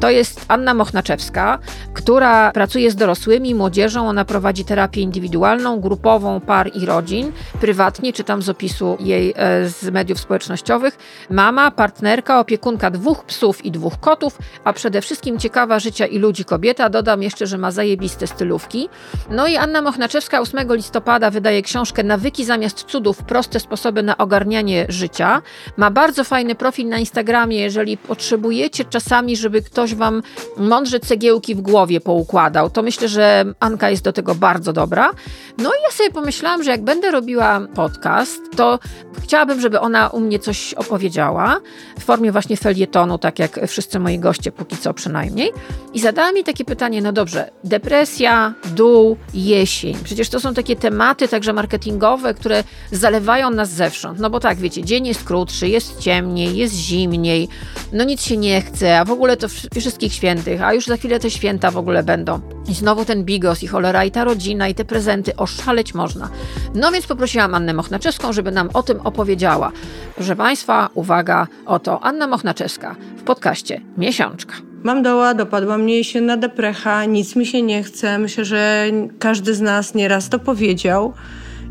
[0.00, 1.58] To jest Anna Mochnaczewska,
[1.94, 4.08] która pracuje z dorosłymi, młodzieżą, młodzieżą.
[4.08, 7.32] Ona prowadzi terapię indywidualną, grupową, par i rodzin.
[7.60, 10.98] Prywatnie, czytam z opisu jej e, z mediów społecznościowych.
[11.30, 16.44] Mama, partnerka, opiekunka dwóch psów i dwóch kotów, a przede wszystkim ciekawa życia i ludzi
[16.44, 16.88] kobieta.
[16.88, 18.88] Dodam jeszcze, że ma zajebiste stylówki.
[19.30, 24.86] No i Anna Mochnaczewska 8 listopada wydaje książkę Nawyki zamiast cudów, proste sposoby na ogarnianie
[24.88, 25.42] życia.
[25.76, 30.22] Ma bardzo fajny profil na Instagramie, jeżeli potrzebujecie czasami, żeby ktoś wam
[30.56, 35.10] mądrze cegiełki w głowie poukładał, to myślę, że Anka jest do tego bardzo dobra.
[35.58, 38.78] No i ja sobie pomyślałam, że jak będę robiła podcast, to
[39.22, 41.60] chciałabym, żeby ona u mnie coś opowiedziała
[41.98, 45.52] w formie właśnie felietonu, tak jak wszyscy moi goście, póki co przynajmniej.
[45.94, 49.96] I zadała mi takie pytanie, no dobrze, depresja, dół, jesień.
[50.04, 54.18] Przecież to są takie tematy także marketingowe, które zalewają nas zewsząd.
[54.18, 57.48] No bo tak, wiecie, dzień jest krótszy, jest ciemniej, jest zimniej,
[57.92, 61.20] no nic się nie chce, a w ogóle to wszystkich świętych, a już za chwilę
[61.20, 62.40] te święta w ogóle będą.
[62.68, 66.28] I znowu ten bigos i cholera i ta rodzina i te prezenty, oszaleć można.
[66.74, 69.72] No więc poprosiłam Annę Mochnaczewską, żeby nam o tym opowiedziała.
[70.16, 74.54] Proszę Państwa, uwaga, oto Anna Mochnaczewska w podcaście Miesiączka.
[74.82, 78.18] Mam doła, dopadła mnie jesienna deprecha, nic mi się nie chce.
[78.18, 78.86] Myślę, że
[79.18, 81.12] każdy z nas nieraz to powiedział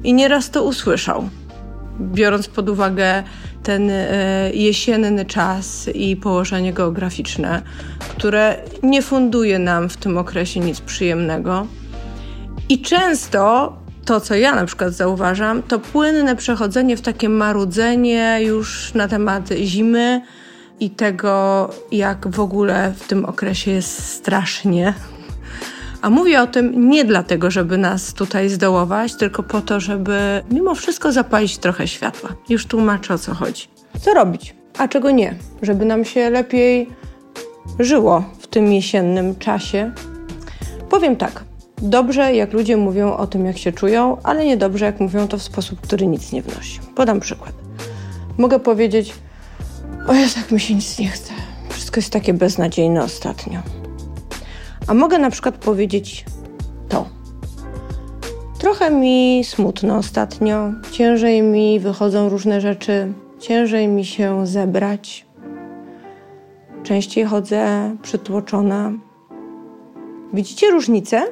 [0.03, 1.29] i nieraz to usłyszał.
[1.99, 3.23] Biorąc pod uwagę
[3.63, 7.61] ten e, jesienny czas i położenie geograficzne,
[8.09, 11.67] które nie funduje nam w tym okresie nic przyjemnego.
[12.69, 13.73] I często
[14.05, 19.49] to, co ja na przykład zauważam, to płynne przechodzenie w takie marudzenie już na temat
[19.63, 20.21] zimy
[20.79, 24.93] i tego, jak w ogóle w tym okresie jest strasznie.
[26.03, 30.75] A mówię o tym nie dlatego, żeby nas tutaj zdołować, tylko po to, żeby mimo
[30.75, 32.29] wszystko zapalić trochę światła.
[32.49, 33.67] Już tłumaczę o co chodzi.
[34.01, 36.89] Co robić, a czego nie, żeby nam się lepiej
[37.79, 39.91] żyło w tym jesiennym czasie?
[40.89, 41.43] Powiem tak.
[41.77, 45.43] Dobrze, jak ludzie mówią o tym, jak się czują, ale niedobrze, jak mówią to w
[45.43, 46.79] sposób, który nic nie wnosi.
[46.95, 47.53] Podam przykład.
[48.37, 49.13] Mogę powiedzieć:
[50.07, 51.33] O jest, jak mi się nic nie chce.
[51.69, 53.82] Wszystko jest takie beznadziejne ostatnio.
[54.87, 56.25] A mogę na przykład powiedzieć
[56.89, 57.05] to.
[58.59, 65.25] Trochę mi smutno ostatnio, ciężej mi wychodzą różne rzeczy, ciężej mi się zebrać.
[66.83, 68.91] Częściej chodzę przytłoczona.
[70.33, 71.23] Widzicie różnicę?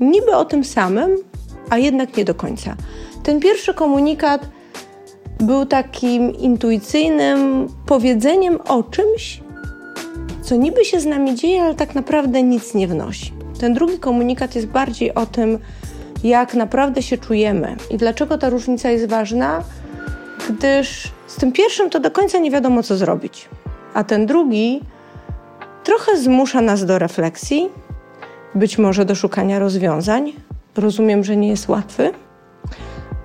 [0.00, 1.16] niby o tym samym,
[1.70, 2.76] a jednak nie do końca.
[3.22, 4.48] Ten pierwszy komunikat
[5.40, 9.40] był takim intuicyjnym powiedzeniem o czymś,
[10.42, 13.32] co niby się z nami dzieje, ale tak naprawdę nic nie wnosi.
[13.60, 15.58] Ten drugi komunikat jest bardziej o tym,
[16.24, 19.62] jak naprawdę się czujemy i dlaczego ta różnica jest ważna,
[20.48, 23.48] gdyż z tym pierwszym to do końca nie wiadomo, co zrobić,
[23.94, 24.80] a ten drugi
[25.84, 27.68] trochę zmusza nas do refleksji,
[28.54, 30.32] być może do szukania rozwiązań.
[30.76, 32.10] Rozumiem, że nie jest łatwy,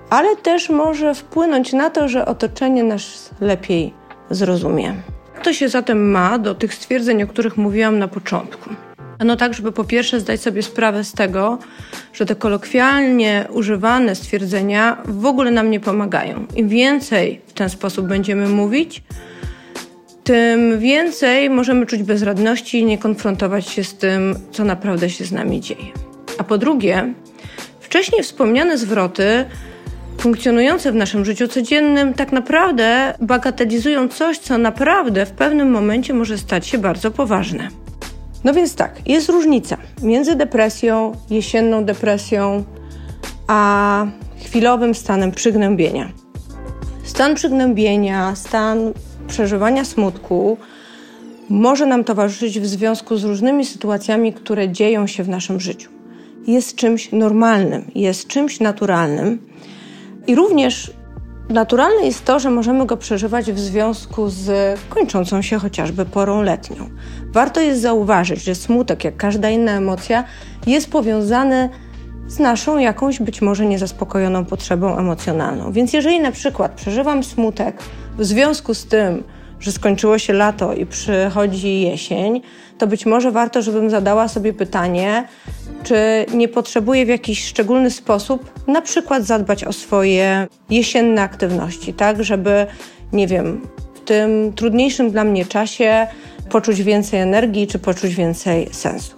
[0.10, 3.94] ale też może wpłynąć na to, że otoczenie nas lepiej
[4.30, 4.96] zrozumie.
[5.44, 8.70] To się zatem ma do tych stwierdzeń, o których mówiłam na początku?
[9.26, 11.60] No tak, żeby po pierwsze zdać sobie sprawę z tego,
[12.14, 16.46] że te kolokwialnie używane stwierdzenia w ogóle nam nie pomagają.
[16.56, 19.04] Im więcej w ten sposób będziemy mówić,
[20.24, 25.32] tym więcej możemy czuć bezradności i nie konfrontować się z tym, co naprawdę się z
[25.32, 25.86] nami dzieje.
[26.38, 27.14] A po drugie,
[27.80, 29.46] wcześniej wspomniane zwroty
[30.18, 36.38] funkcjonujące w naszym życiu codziennym tak naprawdę bagatelizują coś, co naprawdę w pewnym momencie może
[36.38, 37.68] stać się bardzo poważne.
[38.44, 42.64] No więc tak, jest różnica między depresją, jesienną depresją,
[43.48, 44.08] a
[44.46, 46.10] chwilowym stanem przygnębienia.
[47.04, 48.94] Stan przygnębienia, stan
[49.28, 50.58] przeżywania smutku
[51.50, 55.90] może nam towarzyszyć w związku z różnymi sytuacjami, które dzieją się w naszym życiu.
[56.48, 59.40] Jest czymś normalnym, jest czymś naturalnym
[60.28, 60.92] i również
[61.50, 66.90] naturalne jest to, że możemy go przeżywać w związku z kończącą się chociażby porą letnią.
[67.32, 70.24] Warto jest zauważyć, że smutek, jak każda inna emocja,
[70.68, 71.70] jest powiązany
[72.28, 75.72] z naszą jakąś być może niezaspokojoną potrzebą emocjonalną.
[75.72, 77.78] Więc jeżeli na przykład przeżywam smutek
[78.18, 79.24] w związku z tym,
[79.66, 82.42] że skończyło się lato i przychodzi jesień,
[82.78, 85.28] to być może warto, żebym zadała sobie pytanie,
[85.84, 92.24] czy nie potrzebuję w jakiś szczególny sposób na przykład zadbać o swoje jesienne aktywności, tak,
[92.24, 92.68] żeby,
[93.14, 93.62] nie wiem,
[93.96, 96.08] w tym trudniejszym dla mnie czasie
[96.50, 99.16] poczuć więcej energii czy poczuć więcej sensu.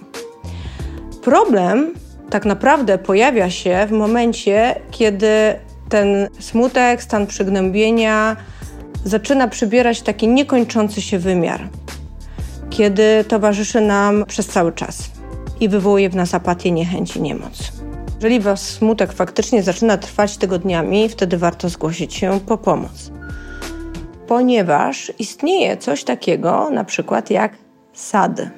[1.23, 1.93] Problem
[2.29, 5.27] tak naprawdę pojawia się w momencie, kiedy
[5.89, 8.35] ten smutek, stan przygnębienia
[9.07, 11.69] zaczyna przybierać taki niekończący się wymiar,
[12.69, 15.11] kiedy towarzyszy nam przez cały czas
[15.59, 17.71] i wywołuje w nas apatię, niechęć i niemoc.
[18.15, 23.11] Jeżeli was smutek faktycznie zaczyna trwać tygodniami, wtedy warto zgłosić się po pomoc.
[24.27, 27.57] Ponieważ istnieje coś takiego, na przykład jak
[27.93, 28.49] SAD.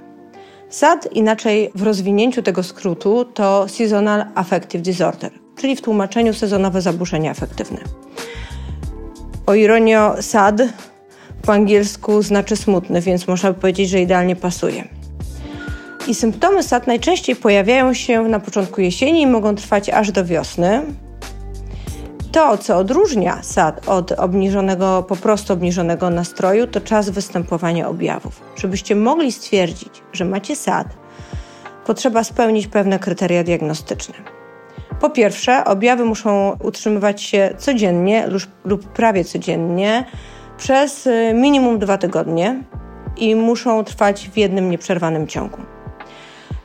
[0.70, 7.32] SAD, inaczej w rozwinięciu tego skrótu, to Seasonal Affective Disorder, czyli w tłumaczeniu sezonowe zaburzenia
[7.32, 7.80] afektywne.
[9.50, 10.62] O ironio, SAD
[11.42, 14.88] po angielsku znaczy smutny, więc można by powiedzieć, że idealnie pasuje.
[16.08, 20.82] I symptomy SAD najczęściej pojawiają się na początku jesieni i mogą trwać aż do wiosny.
[22.32, 28.42] To, co odróżnia SAD od obniżonego, po prostu obniżonego nastroju, to czas występowania objawów.
[28.56, 30.88] Żebyście mogli stwierdzić, że macie SAD,
[31.86, 34.39] potrzeba spełnić pewne kryteria diagnostyczne.
[35.00, 38.28] Po pierwsze, objawy muszą utrzymywać się codziennie
[38.64, 40.06] lub, prawie codziennie
[40.58, 42.64] przez y, minimum dwa tygodnie
[43.18, 45.58] i muszą trwać w jednym nieprzerwanym ciągu.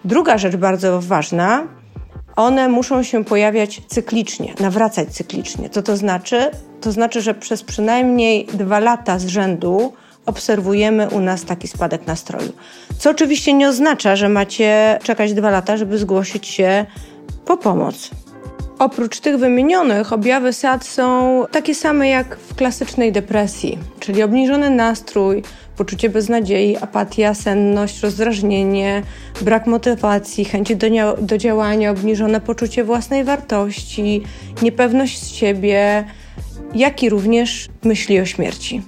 [0.05, 1.67] Druga rzecz bardzo ważna,
[2.37, 5.71] one muszą się pojawiać cyklicznie, nawracać cyklicznie.
[5.71, 6.51] Co to znaczy?
[6.81, 9.93] To znaczy, że przez przynajmniej dwa lata z rzędu
[10.27, 12.53] obserwujemy u nas taki spadek nastroju.
[12.99, 16.87] Co oczywiście nie oznacza, że macie czekać dwa lata, żeby zgłosić się
[17.45, 18.11] po pomoc.
[18.79, 25.43] Oprócz tych wymienionych, objawy SAD są takie same jak w klasycznej depresji, czyli obniżony nastrój,
[25.77, 29.03] poczucie beznadziei, apatia, senność, rozdrażnienie,
[29.41, 30.87] brak motywacji, chęci do,
[31.21, 34.23] do działania, obniżone poczucie własnej wartości,
[34.63, 36.05] niepewność siebie,
[36.75, 38.83] jak i również myśli o śmierci.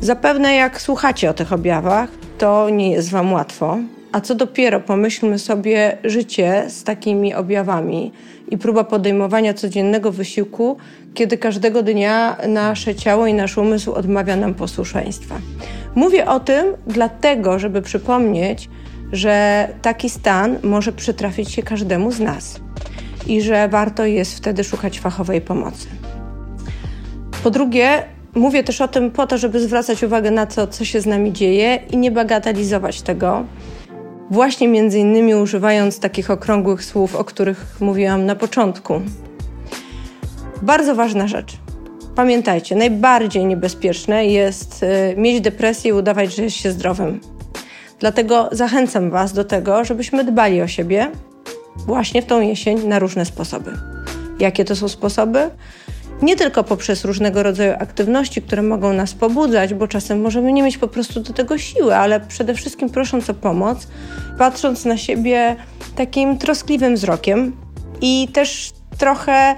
[0.00, 2.08] Zapewne jak słuchacie o tych objawach,
[2.38, 3.78] to nie jest Wam łatwo,
[4.14, 8.12] a co dopiero pomyślmy sobie życie z takimi objawami
[8.48, 10.76] i próba podejmowania codziennego wysiłku,
[11.14, 15.34] kiedy każdego dnia nasze ciało i nasz umysł odmawia nam posłuszeństwa.
[15.94, 18.68] Mówię o tym dlatego, żeby przypomnieć,
[19.12, 22.60] że taki stan może przytrafić się każdemu z nas
[23.26, 25.88] i że warto jest wtedy szukać fachowej pomocy.
[27.44, 28.02] Po drugie,
[28.34, 31.32] mówię też o tym po to, żeby zwracać uwagę na to, co się z nami
[31.32, 33.44] dzieje i nie bagatelizować tego,
[34.30, 39.00] właśnie między innymi używając takich okrągłych słów, o których mówiłam na początku.
[40.62, 41.56] Bardzo ważna rzecz.
[42.14, 47.20] Pamiętajcie, najbardziej niebezpieczne jest y, mieć depresję i udawać, że jest się zdrowym.
[47.98, 51.10] Dlatego zachęcam Was do tego, żebyśmy dbali o siebie
[51.86, 53.70] właśnie w tą jesień na różne sposoby.
[54.38, 55.50] Jakie to są sposoby?
[56.22, 60.78] Nie tylko poprzez różnego rodzaju aktywności, które mogą nas pobudzać, bo czasem możemy nie mieć
[60.78, 63.88] po prostu do tego siły, ale przede wszystkim prosząc o pomoc,
[64.38, 65.56] patrząc na siebie
[65.96, 67.56] takim troskliwym wzrokiem
[68.00, 69.54] i też trochę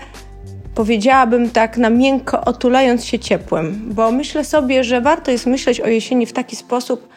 [0.75, 5.87] powiedziałabym tak na miękko otulając się ciepłem, bo myślę sobie, że warto jest myśleć o
[5.87, 7.09] jesieni w taki sposób,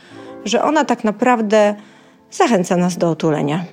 [0.46, 1.76] że ona tak naprawdę
[2.32, 3.66] zachęca nas do otulenia.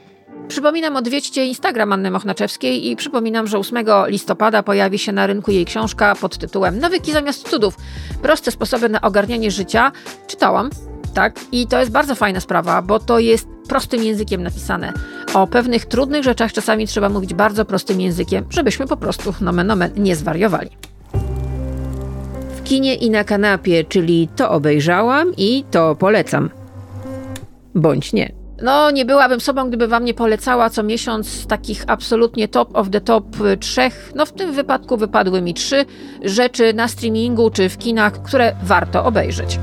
[0.48, 5.64] Przypominam, odwiedźcie Instagram Anny Mochnaczewskiej i przypominam, że 8 listopada pojawi się na rynku jej
[5.64, 7.76] książka pod tytułem Nawyki zamiast cudów.
[8.22, 9.92] Proste sposoby na ogarnianie życia.
[10.26, 10.70] Czytałam,
[11.14, 11.40] tak?
[11.52, 14.92] I to jest bardzo fajna sprawa, bo to jest prostym językiem napisane.
[15.34, 19.90] O pewnych trudnych rzeczach czasami trzeba mówić bardzo prostym językiem, żebyśmy po prostu nomen omen
[19.96, 20.70] nie zwariowali.
[22.56, 26.50] W kinie i na kanapie, czyli to obejrzałam i to polecam.
[27.74, 28.35] Bądź nie.
[28.62, 33.00] No, nie byłabym sobą, gdyby wam nie polecała co miesiąc takich absolutnie top of the
[33.00, 33.24] top
[33.60, 35.84] trzech, no w tym wypadku wypadły mi trzy
[36.24, 39.58] rzeczy na streamingu czy w kinach, które warto obejrzeć.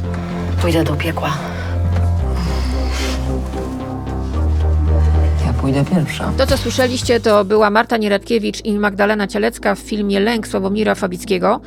[0.61, 1.29] Pójdę do piekła.
[5.63, 6.31] Pójdę pierwsza.
[6.37, 11.61] To, co słyszeliście, to była Marta Nieradkiewicz i Magdalena Cielecka w filmie Lęk Sławomira Fabickiego.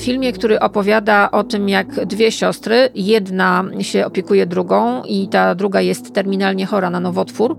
[0.00, 5.80] Filmie, który opowiada o tym, jak dwie siostry, jedna się opiekuje drugą i ta druga
[5.80, 7.56] jest terminalnie chora na nowotwór,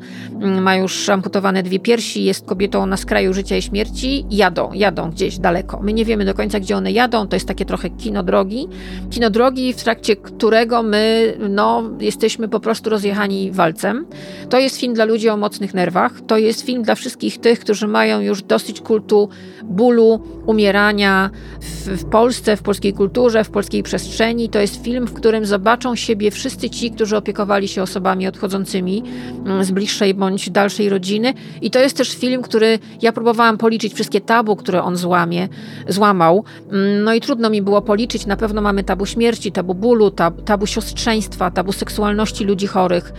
[0.61, 5.37] ma już amputowane dwie piersi, jest kobietą na skraju życia i śmierci, jadą, jadą gdzieś
[5.39, 5.79] daleko.
[5.81, 8.67] My nie wiemy do końca, gdzie one jadą, to jest takie trochę kino drogi.
[9.11, 14.05] Kino drogi, w trakcie którego my, no, jesteśmy po prostu rozjechani walcem.
[14.49, 15.82] To jest film dla ludzi o mocnych nerwach,
[16.27, 19.29] to jest film dla wszystkich tych, którzy mają już dosyć kultu
[19.63, 21.29] bólu, umierania
[21.61, 24.49] w, w Polsce, w polskiej kulturze, w polskiej przestrzeni.
[24.49, 29.03] To jest film, w którym zobaczą siebie wszyscy ci, którzy opiekowali się osobami odchodzącymi
[29.45, 31.33] mm, z bliższej bądź dalszej rodziny.
[31.61, 35.47] I to jest też film, który ja próbowałam policzyć wszystkie tabu, które on złamie,
[35.87, 36.43] złamał.
[36.71, 38.25] Mm, No i trudno mi było policzyć.
[38.25, 43.13] Na pewno mamy tabu śmierci, tabu bólu, tabu, tabu siostrzeństwa, tabu seksualności ludzi chorych,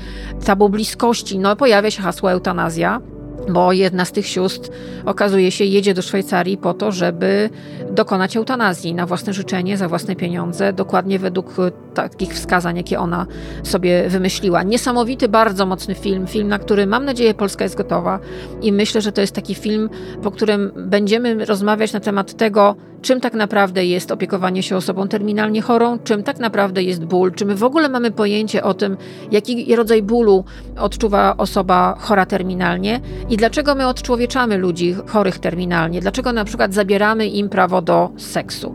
[0.45, 1.39] tabu bliskości.
[1.39, 3.01] No pojawia się hasło eutanazja
[3.49, 4.71] bo jedna z tych sióstr
[5.05, 7.51] okazuje się jedzie do Szwajcarii po to, żeby
[7.91, 13.27] dokonać eutanazji na własne życzenie, za własne pieniądze, dokładnie według e, takich wskazań, jakie ona
[13.63, 14.63] sobie wymyśliła.
[14.63, 18.19] Niesamowity, bardzo mocny film, film, na który mam nadzieję Polska jest gotowa
[18.63, 19.91] i myślę, że to jest taki film,
[20.23, 25.63] po którym będziemy rozmawiać na temat tego, czym tak naprawdę jest opiekowanie się osobą terminalnie
[25.63, 28.97] chorą, czym tak naprawdę jest ból, czy my w ogóle mamy pojęcie o tym,
[29.31, 30.45] jaki rodzaj bólu
[30.79, 37.27] odczuwa osoba chora terminalnie i dlaczego my odczłowieczamy ludzi chorych terminalnie, dlaczego na przykład zabieramy
[37.27, 38.75] im prawo do seksu.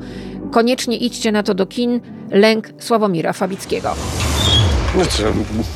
[0.51, 2.01] Koniecznie idźcie na to do kin.
[2.31, 3.95] Lęk Sławomira Fabickiego.
[4.97, 5.23] No co,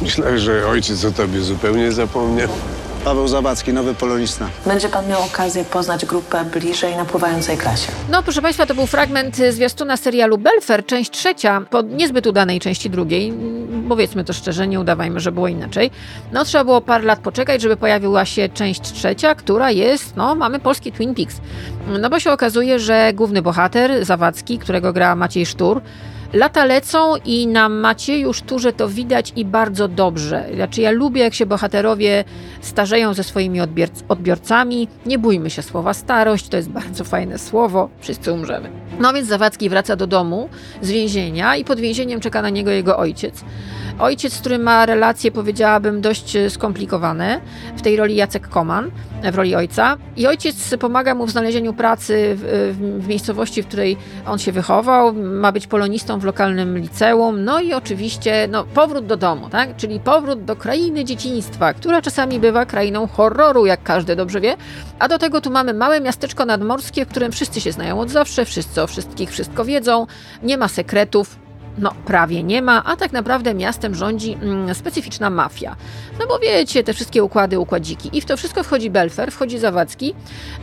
[0.01, 2.49] myślałem, że ojciec o tobie zupełnie zapomniał.
[3.03, 4.49] Paweł Zawadzki, nowy polonista.
[4.65, 7.91] Będzie pan miał okazję poznać grupę bliżej na pływającej klasie.
[8.09, 12.89] No, proszę Państwa, to był fragment zwiastuna serialu Belfer, część trzecia, po niezbyt udanej części
[12.89, 13.33] drugiej.
[13.89, 15.91] Powiedzmy to szczerze, nie udawajmy, że było inaczej.
[16.31, 20.59] No, trzeba było parę lat poczekać, żeby pojawiła się część trzecia, która jest, no, mamy
[20.59, 21.41] polski Twin Peaks.
[21.99, 25.81] No, bo się okazuje, że główny bohater, Zawadzki, którego gra Maciej Sztur,
[26.33, 30.45] Lata lecą i na Macieju Szturze to widać i bardzo dobrze.
[30.55, 32.23] Znaczy ja lubię, jak się bohaterowie
[32.61, 34.87] starzeją ze swoimi odbior- odbiorcami.
[35.05, 37.89] Nie bójmy się słowa starość, to jest bardzo fajne słowo.
[37.99, 38.69] Wszyscy umrzemy.
[38.99, 40.49] No więc Zawadzki wraca do domu
[40.81, 43.43] z więzienia i pod więzieniem czeka na niego jego ojciec.
[43.99, 47.41] Ojciec, z którym ma relacje, powiedziałabym, dość skomplikowane.
[47.77, 48.91] W tej roli Jacek Koman,
[49.31, 49.97] w roli ojca.
[50.17, 54.51] I ojciec pomaga mu w znalezieniu pracy w, w, w miejscowości, w której on się
[54.51, 55.13] wychował.
[55.13, 57.43] Ma być polonistą w lokalnym liceum.
[57.43, 59.75] No i oczywiście no, powrót do domu, tak?
[59.75, 64.55] czyli powrót do krainy dzieciństwa, która czasami bywa krainą horroru, jak każdy dobrze wie.
[64.99, 68.45] A do tego tu mamy małe miasteczko nadmorskie, w którym wszyscy się znają od zawsze,
[68.45, 70.07] wszyscy o wszystkich wszystko wiedzą,
[70.43, 71.42] nie ma sekretów,
[71.77, 75.75] no, prawie nie ma, a tak naprawdę miastem rządzi mm, specyficzna mafia.
[76.19, 78.09] No bo wiecie, te wszystkie układy, układziki.
[78.13, 80.13] I w to wszystko wchodzi Belfer, wchodzi Zawadzki,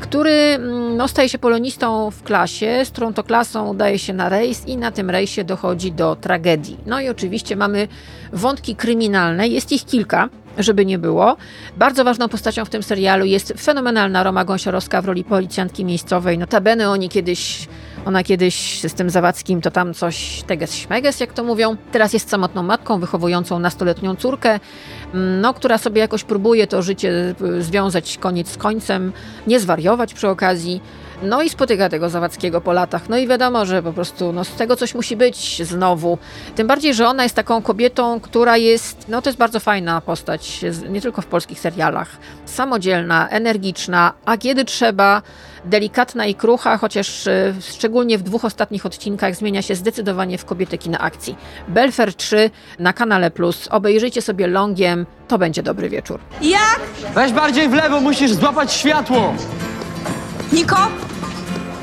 [0.01, 4.29] który mm, no, staje się polonistą w klasie, z którą to klasą udaje się na
[4.29, 6.77] rejs i na tym rejsie dochodzi do tragedii.
[6.87, 7.89] No i oczywiście mamy
[8.33, 11.37] wątki kryminalne, jest ich kilka żeby nie było.
[11.77, 16.39] Bardzo ważną postacią w tym serialu jest fenomenalna Roma Gąsiorowska w roli policjantki miejscowej.
[16.39, 17.69] Notabene oni kiedyś,
[18.05, 21.77] ona kiedyś z tym Zawadzkim to tam coś teges śmeges, jak to mówią.
[21.93, 24.61] Teraz jest samotną matką wychowującą nastoletnią córkę,
[25.15, 29.13] no, która sobie jakoś próbuje to życie y, związać koniec z końcem,
[29.47, 30.81] nie zwariować przy okazji.
[31.23, 33.09] No i spotyka tego Zawadzkiego po latach.
[33.09, 36.19] No i wiadomo, że po prostu no, z tego coś musi być znowu.
[36.55, 40.61] Tym bardziej, że ona jest taką kobietą, która jest, no to jest bardzo fajna postać
[40.89, 42.09] nie tylko w polskich serialach.
[42.45, 45.23] Samodzielna, energiczna, a kiedy trzeba,
[45.65, 50.79] delikatna i krucha, chociaż e, szczególnie w dwóch ostatnich odcinkach zmienia się zdecydowanie w kobietę
[50.79, 51.37] kina akcji.
[51.69, 53.69] Belfer 3 na kanale Plus.
[53.69, 56.21] Obejrzyjcie sobie longiem, to będzie dobry wieczór.
[56.43, 56.81] Jak?
[57.15, 59.35] Weź bardziej w lewo, musisz złapać światło.
[60.53, 60.77] Niko?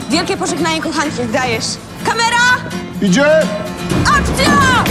[0.09, 1.65] Wielkie pożegnanie kochanki dajesz.
[2.05, 2.37] Kamera!
[3.01, 3.25] Idzie!
[4.01, 4.83] Akcja!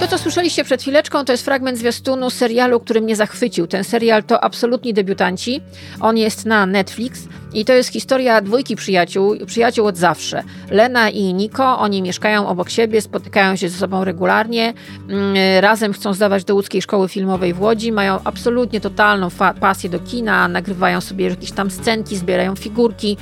[0.00, 3.66] To, co słyszeliście przed chwileczką, to jest fragment zwiastunu serialu, który mnie zachwycił.
[3.66, 5.60] Ten serial to absolutni debiutanci.
[6.00, 10.42] On jest na Netflix i to jest historia dwójki przyjaciół, przyjaciół od zawsze.
[10.70, 14.74] Lena i Niko, oni mieszkają obok siebie, spotykają się ze sobą regularnie,
[15.08, 19.28] mm, razem chcą zdawać do łódzkiej szkoły filmowej w Łodzi, mają absolutnie totalną
[19.60, 23.16] pasję do kina, nagrywają sobie jakieś tam scenki, zbierają figurki.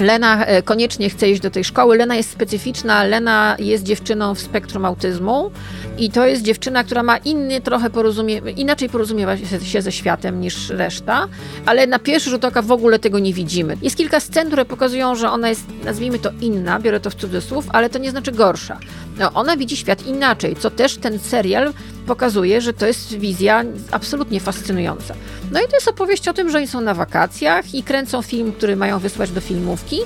[0.00, 1.96] Lena e, koniecznie chce iść do tej szkoły.
[1.96, 3.04] Lena jest specyficzna.
[3.04, 5.50] Lena jest dziewczyną w spektrum autyzmu
[5.98, 10.70] i to jest dziewczyna, która ma inny trochę porozumie, inaczej porozumiewa się ze światem niż
[10.70, 11.28] reszta,
[11.66, 13.76] ale na pierwszy rzut oka w ogóle tego nie widzimy.
[13.82, 17.64] Jest kilka scen, które pokazują, że ona jest, nazwijmy to inna, biorę to w cudzysłów,
[17.68, 18.78] ale to nie znaczy gorsza.
[19.18, 21.72] No, ona widzi świat inaczej, co też ten serial
[22.06, 25.14] pokazuje, że to jest wizja absolutnie fascynująca.
[25.52, 28.52] No i to jest opowieść o tym, że oni są na wakacjach i kręcą film,
[28.52, 29.98] który mają wysłać do filmówki.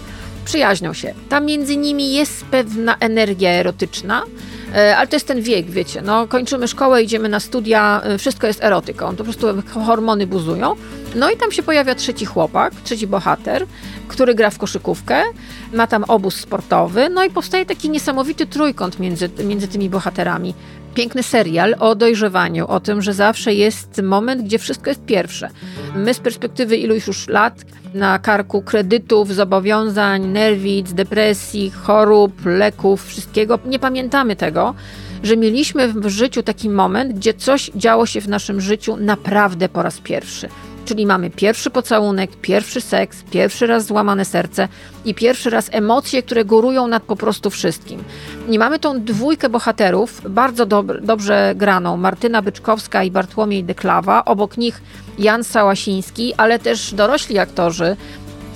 [0.44, 1.14] Przyjaźnią się.
[1.28, 4.22] Tam między nimi jest pewna energia erotyczna,
[4.74, 6.02] e, ale to jest ten wiek, wiecie.
[6.02, 9.46] No, kończymy szkołę, idziemy na studia, e, wszystko jest erotyką, to po prostu
[9.86, 10.76] hormony buzują.
[11.14, 13.66] No i tam się pojawia trzeci chłopak, trzeci bohater,
[14.08, 15.22] który gra w koszykówkę,
[15.72, 20.54] ma tam obóz sportowy, no i powstaje taki niesamowity trójkąt między, między tymi bohaterami
[20.94, 25.48] piękny serial o dojrzewaniu, o tym, że zawsze jest moment, gdzie wszystko jest pierwsze.
[25.96, 33.58] My z perspektywy iluś już lat na karku kredytów, zobowiązań, nerwic, depresji, chorób, leków, wszystkiego,
[33.66, 34.74] nie pamiętamy tego,
[35.22, 39.82] że mieliśmy w życiu taki moment, gdzie coś działo się w naszym życiu naprawdę po
[39.82, 40.48] raz pierwszy.
[40.84, 44.68] Czyli mamy pierwszy pocałunek, pierwszy seks, pierwszy raz złamane serce
[45.04, 48.04] i pierwszy raz emocje, które górują nad po prostu wszystkim.
[48.48, 54.56] I mamy tą dwójkę bohaterów, bardzo dob dobrze graną, Martyna Byczkowska i Bartłomiej Deklawa, obok
[54.56, 54.82] nich
[55.18, 57.96] Jan Sałasiński, ale też dorośli aktorzy,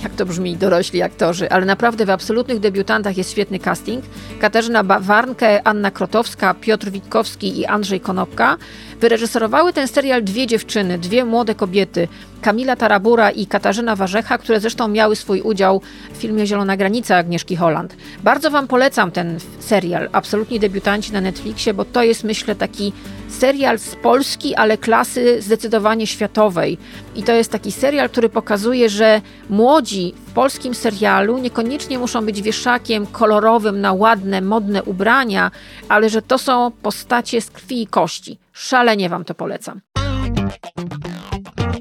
[0.02, 4.04] jak to brzmi, dorośli aktorzy, ale naprawdę w absolutnych debiutantach jest świetny casting.
[4.40, 8.56] Katarzyna Warnke, Anna Krotowska, Piotr Witkowski i Andrzej Konopka
[9.00, 12.08] wyreżyserowały ten serial dwie dziewczyny, dwie młode kobiety,
[12.42, 15.82] Kamila Tarabura i Katarzyna Warzecha, które zresztą miały swój udział
[16.12, 17.96] w filmie Zielona Granica Agnieszki Holland.
[18.24, 22.92] Bardzo Wam polecam ten serial, absolutnie debiutanci na Netflixie, bo to jest myślę taki
[23.28, 26.78] serial z Polski, ale klasy zdecydowanie światowej.
[27.16, 29.20] I to jest taki serial, który pokazuje, że
[29.50, 35.50] młodzi w polskim serialu niekoniecznie muszą być wieszakiem kolorowym na ładne, modne ubrania,
[35.88, 38.38] ale że to są postacie z krwi i kości.
[38.52, 39.80] Szalenie Wam to polecam.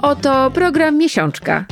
[0.01, 1.65] Oto program Miesiączka.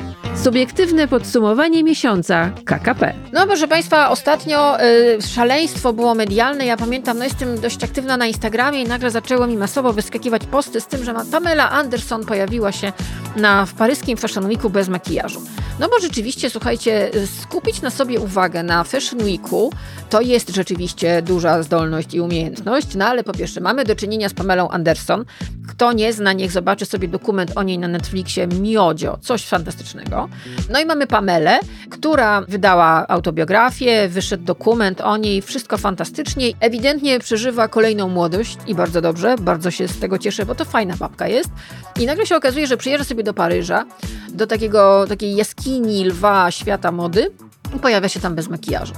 [0.43, 3.13] Subiektywne podsumowanie miesiąca KKP.
[3.33, 6.65] No proszę Państwa, ostatnio y, szaleństwo było medialne.
[6.65, 10.81] Ja pamiętam, no jestem dość aktywna na Instagramie i nagle zaczęło mi masowo wyskakiwać posty
[10.81, 12.93] z tym, że Pamela Anderson pojawiła się
[13.35, 15.41] na, w paryskim Fashion Weeku bez makijażu.
[15.79, 17.11] No bo rzeczywiście, słuchajcie,
[17.41, 19.71] skupić na sobie uwagę na Fashion Weeku
[20.09, 24.33] to jest rzeczywiście duża zdolność i umiejętność, no ale po pierwsze mamy do czynienia z
[24.33, 25.25] Pamelą Anderson.
[25.67, 30.24] Kto nie zna, niech zobaczy sobie dokument o niej na Netflixie Miodzio, coś fantastycznego.
[30.69, 31.59] No i mamy Pamelę,
[31.89, 36.51] która wydała autobiografię, wyszedł dokument o niej, wszystko fantastycznie.
[36.59, 40.95] Ewidentnie przeżywa kolejną młodość i bardzo dobrze, bardzo się z tego cieszę, bo to fajna
[40.97, 41.49] babka jest.
[41.99, 43.85] I nagle się okazuje, że przyjeżdża sobie do Paryża,
[44.29, 47.31] do takiego, takiej jaskini lwa świata mody
[47.79, 48.93] pojawia się tam bez makijażu.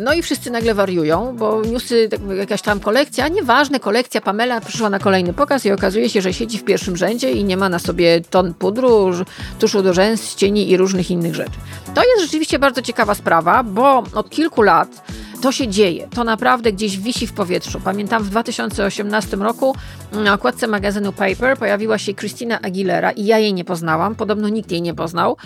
[0.00, 4.90] No i wszyscy nagle wariują, bo newsy, tak, jakaś tam kolekcja, nieważne, kolekcja Pamela przyszła
[4.90, 7.78] na kolejny pokaz i okazuje się, że siedzi w pierwszym rzędzie i nie ma na
[7.78, 9.10] sobie ton pudru,
[9.58, 11.58] tuszu do rzęs, cieni i różnych innych rzeczy.
[11.94, 15.02] To jest rzeczywiście bardzo ciekawa sprawa, bo od kilku lat
[15.42, 16.08] to się dzieje.
[16.08, 17.80] To naprawdę gdzieś wisi w powietrzu.
[17.80, 19.76] Pamiętam w 2018 roku
[20.12, 24.14] na okładce magazynu Paper pojawiła się Christina Aguilera i ja jej nie poznałam.
[24.14, 25.36] Podobno nikt jej nie poznał.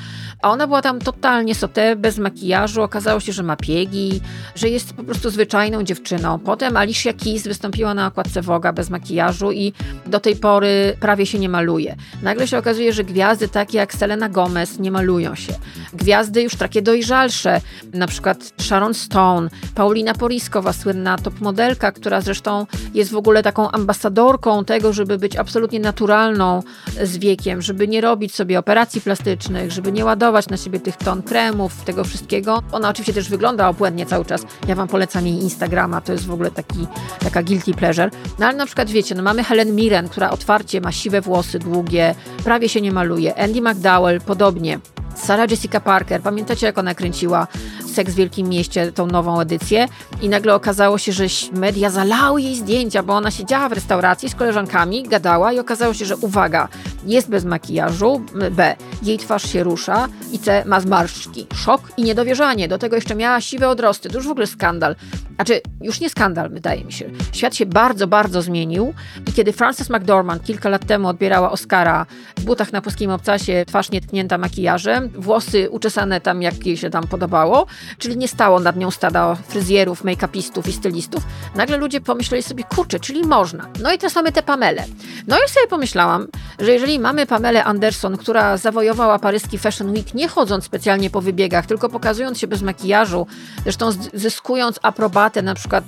[0.43, 2.83] A ona była tam totalnie sote, bez makijażu.
[2.83, 4.21] Okazało się, że ma piegi,
[4.55, 6.39] że jest po prostu zwyczajną dziewczyną.
[6.39, 9.73] Potem Alicia Keys wystąpiła na okładce Woga bez makijażu i
[10.07, 11.97] do tej pory prawie się nie maluje.
[12.23, 15.53] Nagle się okazuje, że gwiazdy takie jak Selena Gomez nie malują się.
[15.93, 17.61] Gwiazdy już takie dojrzalsze,
[17.95, 23.43] na przykład Sharon Stone, Paul Paulina Poriskowa, słynna top modelka, która zresztą jest w ogóle
[23.43, 26.63] taką ambasadorką tego, żeby być absolutnie naturalną
[27.03, 31.23] z wiekiem, żeby nie robić sobie operacji plastycznych, żeby nie ładować na siebie tych ton
[31.23, 32.63] kremów, tego wszystkiego.
[32.73, 34.43] Ona oczywiście też wygląda obłędnie cały czas.
[34.69, 36.87] Ja wam polecam jej Instagrama, to jest w ogóle taki,
[37.21, 38.11] taka guilty pleasure.
[38.39, 42.15] No ale na przykład wiecie, no mamy Helen Mirren, która otwarcie ma siwe włosy, długie,
[42.45, 43.39] prawie się nie maluje.
[43.39, 44.79] Andy McDowell podobnie.
[45.17, 47.47] Sarah Jessica Parker, pamiętacie jak ona kręciła
[47.95, 49.89] Seks w Wielkim Mieście, tą nową edycję
[50.23, 54.35] i nagle okazało się, że media zalały jej zdjęcia, bo ona siedziała w restauracji z
[54.35, 56.69] koleżankami, gadała i okazało się, że uwaga,
[57.07, 61.47] jest bez makijażu, B, jej twarz się rusza i C, ma zmarszczki.
[61.55, 64.97] Szok i niedowierzanie, do tego jeszcze miała siwe odrosty, to już w ogóle skandal.
[65.37, 67.11] Znaczy, już nie skandal, wydaje mi się.
[67.33, 68.95] Świat się bardzo, bardzo zmienił
[69.29, 72.07] i kiedy Frances McDormand kilka lat temu odbierała Oscara
[72.37, 77.07] w butach na polskim obcasie, twarz nietknięta makijażem, włosy uczesane tam, jak jej się tam
[77.07, 77.67] podobało,
[77.99, 81.23] czyli nie stało nad nią stada fryzjerów, make-upistów i stylistów,
[81.55, 83.69] nagle ludzie pomyśleli sobie, kurczę, czyli można.
[83.83, 84.85] No i teraz mamy tę Pamele.
[85.27, 86.27] No i sobie pomyślałam,
[86.59, 91.67] że jeżeli mamy Pamelę Anderson, która zawojowała paryski Fashion Week, nie chodząc specjalnie po wybiegach,
[91.67, 93.27] tylko pokazując się bez makijażu,
[93.63, 95.85] zresztą zyskując aprobatę na przykład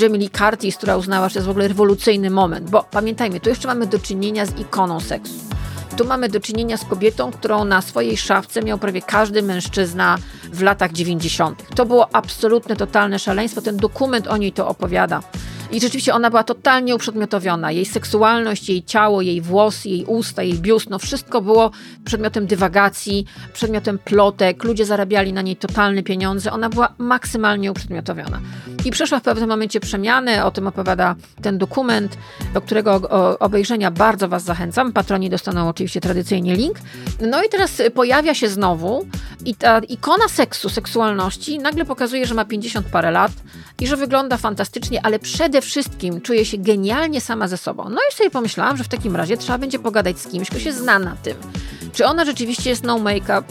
[0.00, 3.48] Jamie Lee Curtis, która uznała, że to jest w ogóle rewolucyjny moment, bo pamiętajmy, tu
[3.48, 5.34] jeszcze mamy do czynienia z ikoną seksu.
[5.96, 10.18] Tu mamy do czynienia z kobietą, którą na swojej szafce miał prawie każdy mężczyzna
[10.52, 11.74] w latach 90.
[11.74, 13.62] To było absolutne, totalne szaleństwo.
[13.62, 15.22] Ten dokument o niej to opowiada.
[15.72, 17.72] I rzeczywiście ona była totalnie uprzedmiotowiona.
[17.72, 21.70] Jej seksualność, jej ciało, jej włosy, jej usta, jej biust, no wszystko było
[22.04, 24.64] przedmiotem dywagacji, przedmiotem plotek.
[24.64, 26.52] Ludzie zarabiali na niej totalne pieniądze.
[26.52, 28.40] Ona była maksymalnie uprzedmiotowiona.
[28.84, 32.18] I przeszła w pewnym momencie przemiany, o tym opowiada ten dokument,
[32.54, 33.08] do którego
[33.38, 34.92] obejrzenia bardzo Was zachęcam.
[34.92, 36.78] Patroni dostaną oczywiście tradycyjnie link.
[37.20, 39.06] No i teraz pojawia się znowu
[39.44, 43.32] i ta ikona seksu, seksualności nagle pokazuje, że ma 50 parę lat
[43.80, 47.88] i że wygląda fantastycznie, ale przede wszystkim czuje się genialnie sama ze sobą.
[47.88, 50.72] No i sobie pomyślałam, że w takim razie trzeba będzie pogadać z kimś, kto się
[50.72, 51.36] zna na tym.
[51.92, 53.42] Czy ona rzeczywiście jest no make-up?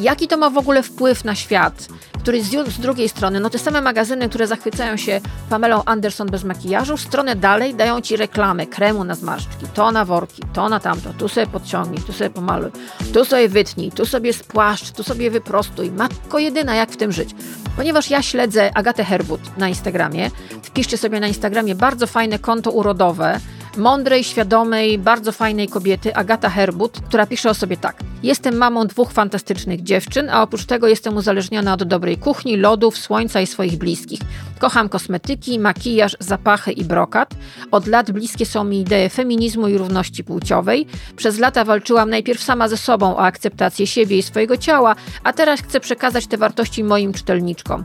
[0.00, 1.88] Jaki to ma w ogóle wpływ na świat?
[2.26, 5.20] Który z, z, drugiej strony, no te same magazyny, które zachwycają się
[5.50, 10.42] Pamelą Anderson bez makijażu, stronę dalej dają ci reklamy kremu na zmarszczki, to na worki,
[10.52, 12.70] to na tamto, tu sobie podciągnij, tu sobie pomaluj,
[13.14, 15.90] tu sobie wytnij, tu sobie spłaszcz, tu sobie wyprostuj.
[15.90, 17.30] Matko jedyna, jak w tym żyć.
[17.76, 20.30] Ponieważ ja śledzę Agatę Herwood na Instagramie,
[20.62, 23.40] wpiszcie sobie na Instagramie bardzo fajne konto urodowe,
[23.76, 27.96] mądrej, świadomej, bardzo fajnej kobiety, Agata Herbut, która pisze o sobie tak.
[28.22, 33.40] Jestem mamą dwóch fantastycznych dziewczyn, a oprócz tego jestem uzależniona od dobrej kuchni, lodów, słońca
[33.40, 34.20] i swoich bliskich.
[34.58, 37.34] Kocham kosmetyki, makijaż, zapachy i brokat.
[37.70, 40.86] Od lat bliskie są mi idee feminizmu i równości płciowej.
[41.16, 45.60] Przez lata walczyłam najpierw sama ze sobą o akceptację siebie i swojego ciała, a teraz
[45.60, 47.84] chcę przekazać te wartości moim czytelniczkom.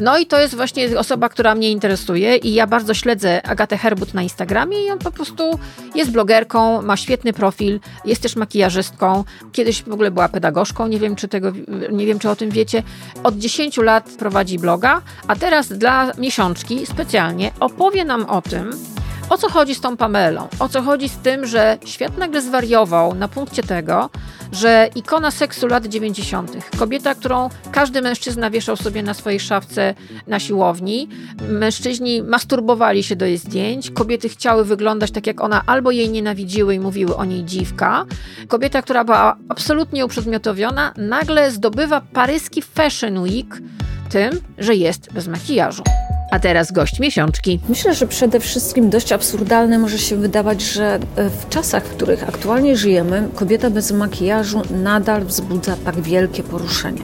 [0.00, 4.14] No i to jest właśnie osoba, która mnie interesuje i ja bardzo śledzę Agatę Herbut
[4.14, 5.31] na Instagramie i on po prostu
[5.94, 9.24] jest blogerką, ma świetny profil, jest też makijażystką.
[9.52, 11.52] Kiedyś w ogóle była pedagogzką, nie wiem czy tego,
[11.92, 12.82] nie wiem czy o tym wiecie.
[13.24, 18.70] Od 10 lat prowadzi bloga, a teraz dla miesiączki specjalnie opowie nam o tym,
[19.32, 20.48] o co chodzi z tą Pamelą?
[20.58, 24.10] O co chodzi z tym, że świat nagle zwariował na punkcie tego,
[24.52, 29.94] że ikona seksu lat 90., kobieta, którą każdy mężczyzna wieszał sobie na swojej szafce
[30.26, 31.08] na siłowni,
[31.48, 36.74] mężczyźni masturbowali się do jej zdjęć, kobiety chciały wyglądać tak jak ona, albo jej nienawidziły
[36.74, 38.04] i mówiły o niej dziwka.
[38.48, 43.62] Kobieta, która była absolutnie uprzedmiotowiona, nagle zdobywa paryski Fashion Week
[44.10, 45.82] tym, że jest bez makijażu.
[46.32, 47.60] A teraz gość miesiączki.
[47.68, 52.28] Myślę, że przede wszystkim dość absurdalne może się wydawać, że e, w czasach, w których
[52.28, 57.02] aktualnie żyjemy, kobieta bez makijażu nadal wzbudza tak wielkie poruszenie.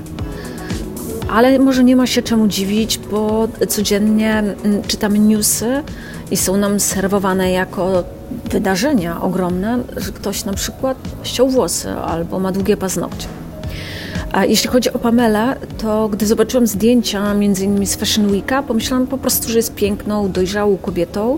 [1.31, 4.43] Ale może nie ma się czemu dziwić, bo codziennie
[4.87, 5.83] czytamy newsy
[6.31, 8.05] i są nam serwowane jako
[8.51, 13.27] wydarzenia ogromne, że ktoś na przykład ściął włosy albo ma długie paznokcie.
[14.33, 19.07] A jeśli chodzi o Pamelę, to gdy zobaczyłam zdjęcia między innymi z Fashion Weeka, pomyślałam
[19.07, 21.37] po prostu, że jest piękną, dojrzałą kobietą,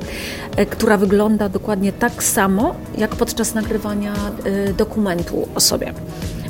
[0.56, 4.12] e, która wygląda dokładnie tak samo, jak podczas nagrywania
[4.44, 5.94] e, dokumentu o sobie.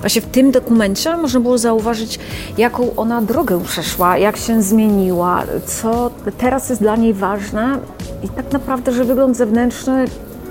[0.00, 2.18] Właśnie w tym dokumencie można było zauważyć,
[2.58, 7.78] jaką ona drogę przeszła, jak się zmieniła, co teraz jest dla niej ważne
[8.22, 10.04] i tak naprawdę, że wygląd zewnętrzny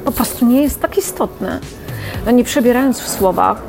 [0.05, 1.59] po prostu nie jest tak istotny.
[2.25, 3.61] No nie przebierając w słowach,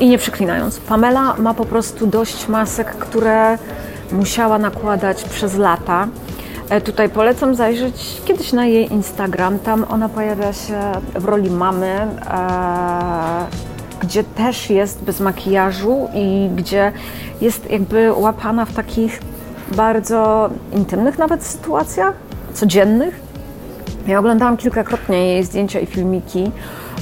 [0.00, 3.58] i nie przeklinając, Pamela ma po prostu dość masek, które
[4.12, 6.08] musiała nakładać przez lata.
[6.70, 9.58] E, tutaj polecam zajrzeć kiedyś na jej Instagram.
[9.58, 10.80] Tam ona pojawia się
[11.14, 12.08] w roli mamy, e,
[14.00, 16.92] gdzie też jest bez makijażu i gdzie
[17.40, 19.20] jest jakby łapana w takich
[19.76, 22.14] bardzo intymnych nawet sytuacjach,
[22.54, 23.20] codziennych.
[24.06, 26.50] Ja oglądałam kilkakrotnie jej zdjęcia i filmiki,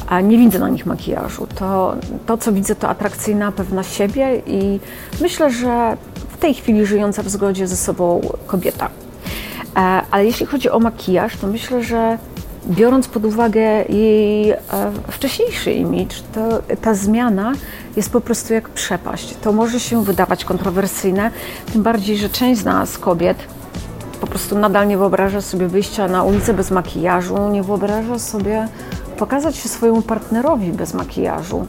[0.06, 1.46] a nie widzę na nich makijażu.
[1.54, 1.96] To,
[2.26, 4.80] to co widzę, to atrakcyjna pewna siebie i
[5.20, 5.96] myślę, że
[6.28, 8.88] w tej chwili żyjąca w zgodzie ze sobą kobieta.
[9.76, 9.78] E,
[10.10, 12.18] ale jeśli chodzi o makijaż, to myślę, że
[12.66, 14.58] biorąc pod uwagę jej e,
[15.08, 17.52] wcześniejszy imidż, to ta zmiana
[17.96, 19.34] jest po prostu jak przepaść.
[19.42, 21.30] To może się wydawać kontrowersyjne,
[21.72, 23.36] tym bardziej, że część z nas, kobiet,
[24.20, 28.68] po prostu nadal nie wyobraża sobie wyjścia na ulicę bez makijażu, nie wyobraża sobie
[29.22, 31.66] pokazać się swojemu partnerowi bez makijażu.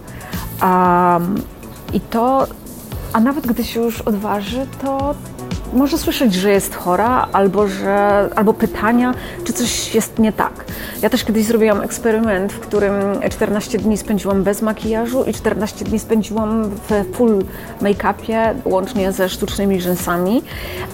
[0.61, 1.35] Um,
[1.93, 2.47] I to,
[3.13, 5.15] a nawet gdy się już odważy, to
[5.73, 10.65] może słyszeć, że jest chora, albo, że, albo pytania, czy coś jest nie tak.
[11.01, 12.93] Ja też kiedyś zrobiłam eksperyment, w którym
[13.31, 17.43] 14 dni spędziłam bez makijażu i 14 dni spędziłam w full
[17.81, 20.41] make-upie, łącznie ze sztucznymi rzęsami.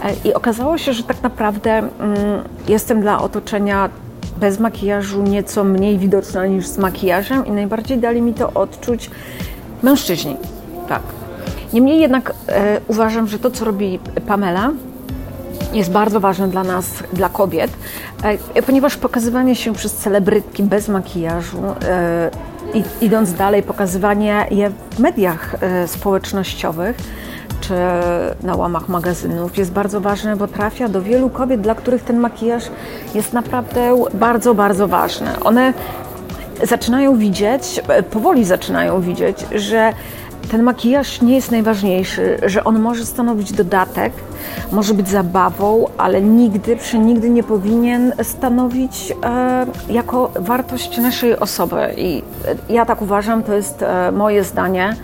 [0.04, 1.90] E, I okazało się, że tak naprawdę mm,
[2.68, 3.90] jestem dla otoczenia
[4.40, 9.10] bez makijażu nieco mniej widoczna niż z makijażem i najbardziej dali mi to odczuć
[9.84, 10.38] mężczyźni.
[10.88, 11.02] Tak.
[11.74, 14.72] Niemniej jednak e, uważam, że to, co robi Pamela,
[15.74, 17.72] jest bardzo ważne dla nas, dla kobiet,
[18.54, 22.32] e, ponieważ pokazywanie się przez celebrytki bez makijażu, e,
[23.02, 26.98] idąc dalej, pokazywanie je w mediach e, społecznościowych,
[27.62, 27.74] czy
[28.44, 32.64] na łamach magazynów jest bardzo ważne, bo trafia do wielu kobiet, dla których ten makijaż
[33.16, 35.28] jest naprawdę bardzo, bardzo ważny.
[35.44, 35.74] One
[36.64, 37.82] zaczynają widzieć,
[38.12, 39.94] powoli zaczynają widzieć, że
[40.52, 44.14] ten makijaż nie jest najważniejszy, że on może stanowić dodatek,
[44.72, 51.94] może być zabawą, ale nigdy, przenigdy nie powinien stanowić e, jako wartość naszej osoby.
[51.98, 52.24] I
[52.70, 54.96] ja tak uważam, to jest e, moje zdanie.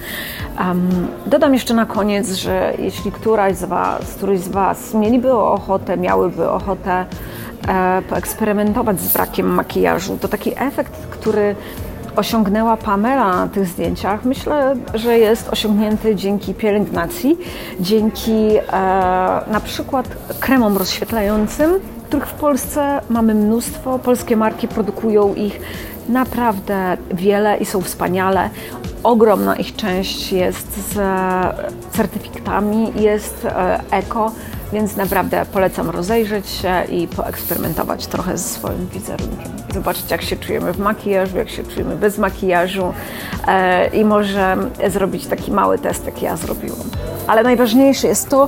[0.60, 5.98] Um, dodam jeszcze na koniec, że jeśli któraś z Was, któryś z Was mieliby ochotę,
[5.98, 7.06] miałyby ochotę
[7.68, 11.56] e, poeksperymentować z brakiem makijażu, to taki efekt, który
[12.16, 17.38] osiągnęła Pamela na tych zdjęciach, myślę, że jest osiągnięty dzięki pielęgnacji,
[17.80, 18.62] dzięki e,
[19.52, 20.08] na przykład
[20.40, 21.72] kremom rozświetlającym,
[22.08, 24.00] których w Polsce mamy mnóstwo.
[24.00, 25.60] Polskie marki produkują ich
[26.10, 28.50] naprawdę wiele i są wspaniale.
[29.04, 30.98] Ogromna ich część jest z
[31.92, 34.32] certyfikatami, jest e, eko.
[34.74, 39.52] Więc naprawdę polecam rozejrzeć się i poeksperymentować trochę ze swoim wizerunkiem.
[39.74, 42.94] Zobaczyć, jak się czujemy w makijażu, jak się czujemy bez makijażu
[43.48, 46.88] e, i może zrobić taki mały test, jak ja zrobiłam.
[47.28, 48.48] Ale najważniejsze jest to,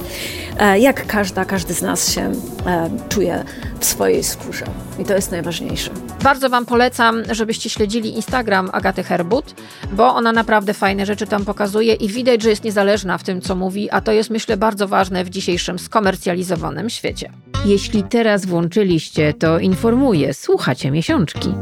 [0.60, 2.32] e, jak każda, każdy z nas się
[2.66, 3.43] e, czuje
[3.80, 4.65] w swojej skórze.
[4.99, 5.91] I to jest najważniejsze.
[6.23, 9.55] Bardzo Wam polecam, żebyście śledzili Instagram Agaty Herbut,
[9.93, 13.55] bo ona naprawdę fajne rzeczy tam pokazuje i widać, że jest niezależna w tym, co
[13.55, 17.32] mówi, a to jest myślę bardzo ważne w dzisiejszym skomercjalizowanym świecie.
[17.66, 21.53] Jeśli teraz włączyliście, to informuję, słuchacie miesiączki.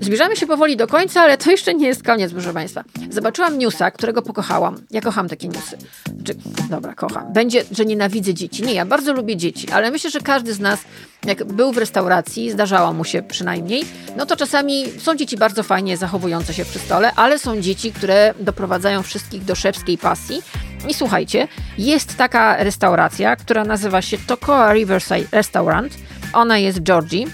[0.00, 2.84] Zbliżamy się powoli do końca, ale to jeszcze nie jest koniec, proszę Państwa.
[3.10, 4.76] Zobaczyłam newsa, którego pokochałam.
[4.90, 5.78] Ja kocham takie newsy.
[6.24, 6.34] Czy,
[6.70, 7.32] dobra, kocham.
[7.32, 8.62] Będzie, że nienawidzę dzieci.
[8.62, 10.80] Nie, ja bardzo lubię dzieci, ale myślę, że każdy z nas,
[11.26, 13.84] jak był w restauracji, zdarzało mu się przynajmniej,
[14.16, 18.34] no to czasami są dzieci bardzo fajnie zachowujące się przy stole, ale są dzieci, które
[18.40, 20.42] doprowadzają wszystkich do szewskiej pasji.
[20.88, 21.48] I słuchajcie,
[21.78, 25.98] jest taka restauracja, która nazywa się Tokoa Riverside Restaurant.
[26.32, 27.26] Ona jest w Georgii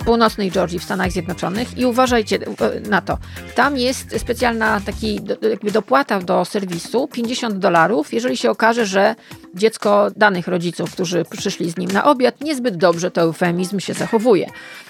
[0.00, 3.18] w północnej Georgii w Stanach Zjednoczonych i uważajcie e, na to.
[3.54, 9.14] Tam jest specjalna taki jakby dopłata do serwisu 50 dolarów, jeżeli się okaże, że
[9.54, 14.46] dziecko danych rodziców, którzy przyszli z nim na obiad, niezbyt dobrze to eufemizm się zachowuje.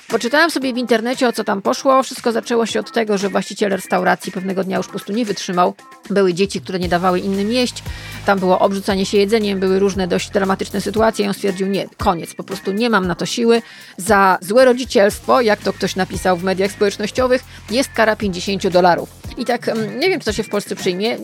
[0.09, 2.03] Poczytałam sobie w internecie o co tam poszło.
[2.03, 5.75] Wszystko zaczęło się od tego, że właściciel restauracji pewnego dnia już po prostu nie wytrzymał.
[6.11, 7.83] Były dzieci, które nie dawały innym jeść.
[8.27, 11.25] Tam było obrzucanie się jedzeniem, były różne dość dramatyczne sytuacje.
[11.25, 13.63] I on stwierdził: Nie, koniec, po prostu nie mam na to siły.
[13.97, 19.26] Za złe rodzicielstwo, jak to ktoś napisał w mediach społecznościowych, jest kara 50 dolarów.
[19.37, 21.17] I tak nie wiem, to się w Polsce przyjmie.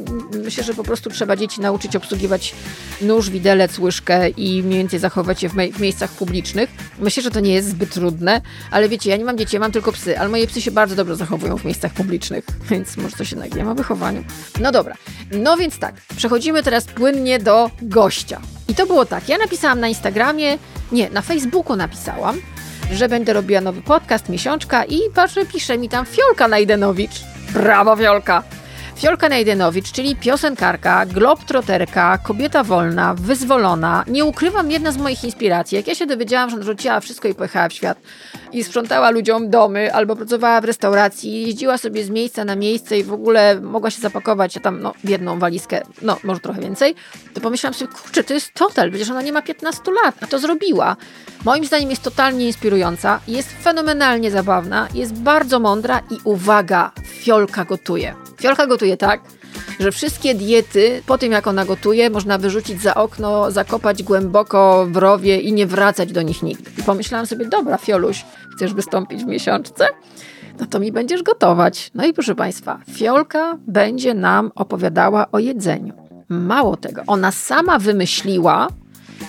[0.45, 2.55] Myślę, że po prostu trzeba dzieci nauczyć obsługiwać
[3.01, 6.71] nóż, widelec, łyżkę i mniej więcej zachować się w, w miejscach publicznych.
[6.99, 8.41] Myślę, że to nie jest zbyt trudne,
[8.71, 10.97] ale wiecie, ja nie mam dzieci, ja mam tylko psy, ale moje psy się bardzo
[10.97, 14.25] dobrze zachowują w miejscach publicznych, więc może coś jednak wiem o wychowaniu.
[14.61, 14.95] No dobra,
[15.33, 18.41] no więc tak, przechodzimy teraz płynnie do gościa.
[18.69, 20.59] I to było tak, ja napisałam na Instagramie,
[20.93, 22.41] nie, na Facebooku napisałam,
[22.93, 27.32] że będę robiła nowy podcast, miesiączka i patrzę, pisze mi tam Fiolka Najdenowicz.
[27.53, 28.43] Brawo Fiolka!
[28.97, 34.05] Fiolka Najdenowicz, czyli piosenkarka, globtroterka, kobieta wolna, wyzwolona.
[34.09, 35.77] Nie ukrywam, jedna z moich inspiracji.
[35.77, 37.99] Jak ja się dowiedziałam, że rzuciła wszystko i pojechała w świat
[38.53, 43.05] i sprzątała ludziom domy albo pracowała w restauracji, jeździła sobie z miejsca na miejsce i
[43.05, 46.95] w ogóle mogła się zapakować tam no, w jedną walizkę, no może trochę więcej,
[47.35, 50.39] to pomyślałam sobie, kurczę, to jest total, przecież ona nie ma 15 lat, a to
[50.39, 50.97] zrobiła.
[51.45, 58.15] Moim zdaniem jest totalnie inspirująca, jest fenomenalnie zabawna, jest bardzo mądra i uwaga, Fiolka gotuje.
[58.43, 59.21] Fiolka gotuje tak,
[59.81, 64.97] że wszystkie diety po tym, jak ona gotuje, można wyrzucić za okno, zakopać głęboko w
[64.97, 66.71] rowie i nie wracać do nich nigdy.
[66.79, 68.25] I pomyślałam sobie, dobra, Fioluś,
[68.57, 69.87] chcesz wystąpić w miesiączce?
[70.61, 71.91] No to mi będziesz gotować.
[71.95, 75.95] No i proszę Państwa, Fiolka będzie nam opowiadała o jedzeniu.
[76.29, 78.69] Mało tego, ona sama wymyśliła,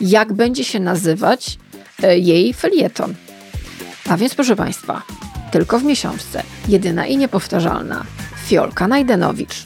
[0.01, 1.57] jak będzie się nazywać
[2.03, 3.14] e, jej felieton.
[4.09, 5.01] A więc proszę Państwa,
[5.51, 8.03] tylko w miesiączce, jedyna i niepowtarzalna,
[8.45, 9.65] Fiolka Najdenowicz.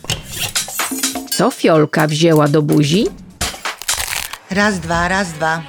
[1.30, 3.06] Co Fiolka wzięła do buzi?
[4.52, 5.62] Raz, dwa, raz, dwa.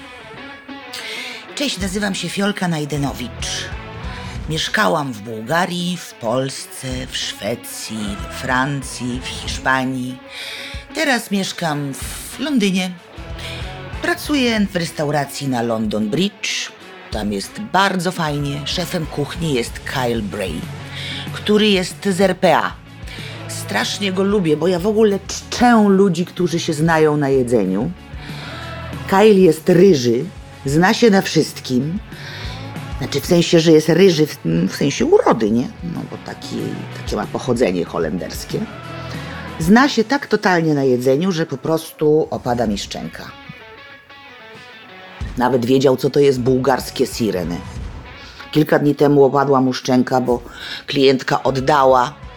[1.54, 3.68] Cześć, nazywam się Fiolka Najdenowicz.
[4.48, 10.18] Mieszkałam w Bułgarii, w Polsce, w Szwecji, we Francji, w Hiszpanii.
[10.94, 12.90] Teraz mieszkam w Londynie.
[14.02, 16.72] Pracuję w restauracji na London Bridge.
[17.10, 18.60] Tam jest bardzo fajnie.
[18.64, 20.60] Szefem kuchni jest Kyle Bray,
[21.32, 22.87] który jest z RPA.
[23.68, 27.90] Strasznie go lubię, bo ja w ogóle czczę ludzi, którzy się znają na jedzeniu.
[29.08, 30.24] Kyle jest ryży,
[30.66, 31.98] zna się na wszystkim.
[32.98, 34.38] Znaczy w sensie, że jest ryży w,
[34.68, 35.68] w sensie urody, nie?
[35.94, 36.56] No bo taki,
[37.02, 38.60] takie ma pochodzenie holenderskie.
[39.58, 43.24] Zna się tak totalnie na jedzeniu, że po prostu opada mi szczęka.
[45.38, 47.56] Nawet wiedział, co to jest bułgarskie sireny.
[48.52, 50.42] Kilka dni temu opadła mu szczęka, bo
[50.86, 52.27] klientka oddała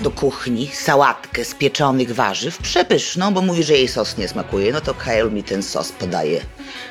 [0.00, 4.72] do kuchni sałatkę z pieczonych warzyw, przepyszną, bo mówi, że jej sos nie smakuje.
[4.72, 6.40] No to Kyle mi ten sos podaje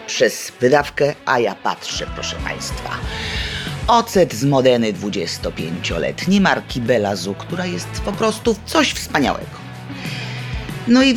[0.07, 2.89] przez wydawkę, a ja patrzę, proszę Państwa.
[3.87, 9.65] Ocet z Modeny 25-letni marki Belazu, która jest po prostu coś wspaniałego.
[10.87, 11.15] No i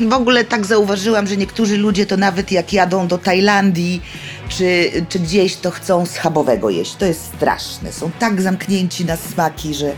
[0.00, 4.02] w ogóle tak zauważyłam, że niektórzy ludzie to nawet jak jadą do Tajlandii
[4.48, 6.94] czy, czy gdzieś, to chcą schabowego jeść.
[6.94, 7.92] To jest straszne.
[7.92, 9.92] Są tak zamknięci na smaki, że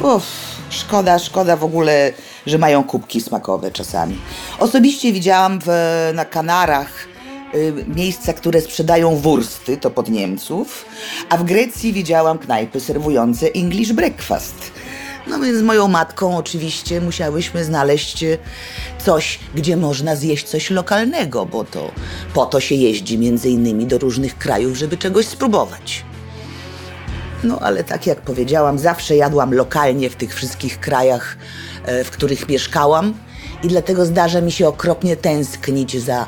[0.00, 2.12] uff, szkoda, szkoda w ogóle,
[2.46, 4.18] że mają kubki smakowe czasami.
[4.58, 5.68] Osobiście widziałam w,
[6.14, 7.08] na Kanarach
[7.54, 10.84] y, miejsca, które sprzedają wursty, to pod Niemców,
[11.28, 14.72] a w Grecji widziałam knajpy serwujące English breakfast.
[15.26, 18.38] No więc z moją matką oczywiście musiałyśmy znaleźć e,
[19.04, 21.90] coś, gdzie można zjeść coś lokalnego, bo to
[22.34, 26.04] po to się jeździ między innymi do różnych krajów, żeby czegoś spróbować.
[27.42, 31.36] No ale tak jak powiedziałam, zawsze jadłam lokalnie w tych wszystkich krajach,
[31.84, 33.14] e, w których mieszkałam
[33.62, 36.26] i dlatego zdarza mi się okropnie tęsknić za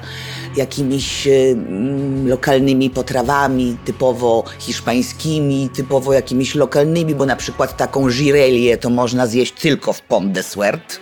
[0.57, 8.91] jakimiś mm, lokalnymi potrawami, typowo hiszpańskimi, typowo jakimiś lokalnymi, bo na przykład taką girelię to
[8.91, 11.01] można zjeść tylko w Pont de Suert,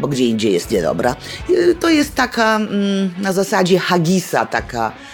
[0.00, 1.16] bo gdzie indziej jest niedobra.
[1.50, 5.09] Y, to jest taka mm, na zasadzie hagisa, taka e,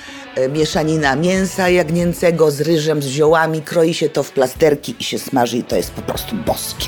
[0.52, 5.56] mieszanina mięsa jagnięcego z ryżem, z ziołami, kroi się to w plasterki i się smaży
[5.56, 6.86] i to jest po prostu boskie.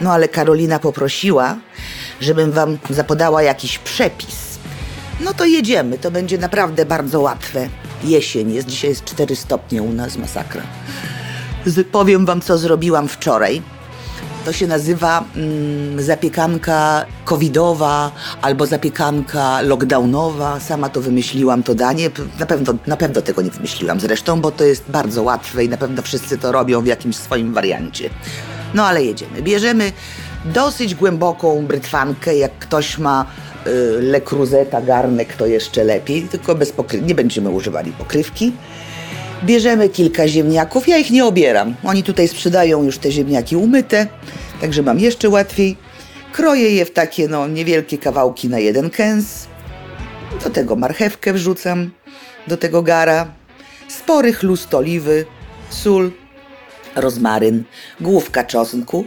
[0.00, 1.56] No ale Karolina poprosiła,
[2.20, 4.48] żebym wam zapodała jakiś przepis
[5.20, 7.68] no to jedziemy, to będzie naprawdę bardzo łatwe.
[8.04, 10.62] Jesień jest, dzisiaj jest 4 stopnie u nas, masakra.
[11.92, 13.62] Powiem wam, co zrobiłam wczoraj.
[14.48, 18.10] To się nazywa mm, zapiekanka covidowa
[18.42, 20.60] albo zapiekanka lockdownowa.
[20.60, 22.10] Sama to wymyśliłam, to danie.
[22.40, 25.76] Na pewno, na pewno tego nie wymyśliłam zresztą, bo to jest bardzo łatwe i na
[25.76, 28.10] pewno wszyscy to robią w jakimś swoim wariancie.
[28.74, 29.42] No ale jedziemy.
[29.42, 29.92] Bierzemy
[30.44, 33.26] dosyć głęboką brytwankę, jak ktoś ma
[33.66, 38.52] Y, garnek to jeszcze lepiej, tylko bez pokry- nie będziemy używali pokrywki.
[39.44, 41.74] Bierzemy kilka ziemniaków, ja ich nie obieram.
[41.84, 44.06] Oni tutaj sprzedają już te ziemniaki umyte,
[44.60, 45.76] także mam jeszcze łatwiej.
[46.32, 49.46] Kroję je w takie no, niewielkie kawałki na jeden kęs.
[50.44, 51.90] Do tego marchewkę wrzucam,
[52.46, 53.26] do tego gara.
[53.88, 55.24] Spory chlust oliwy,
[55.70, 56.10] sól,
[56.96, 57.64] rozmaryn,
[58.00, 59.06] główka czosnku,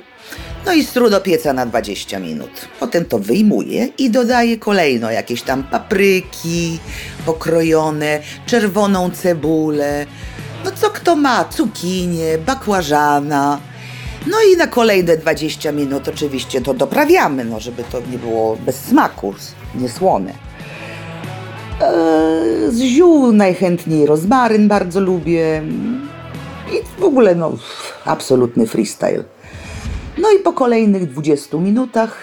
[0.65, 2.49] no i stru do pieca na 20 minut.
[2.79, 6.79] Potem to wyjmuję i dodaję kolejno jakieś tam papryki
[7.25, 10.05] pokrojone, czerwoną cebulę,
[10.65, 13.59] no co kto ma, cukinię, bakłażana.
[14.27, 18.75] No i na kolejne 20 minut oczywiście to doprawiamy, no żeby to nie było bez
[18.75, 19.33] smaku,
[19.75, 20.33] niesłone.
[21.81, 25.63] Eee, z ziół najchętniej rozmaryn bardzo lubię.
[26.71, 27.57] I w ogóle no
[28.05, 29.23] absolutny freestyle.
[30.17, 32.17] No i po kolejnych 20 minutach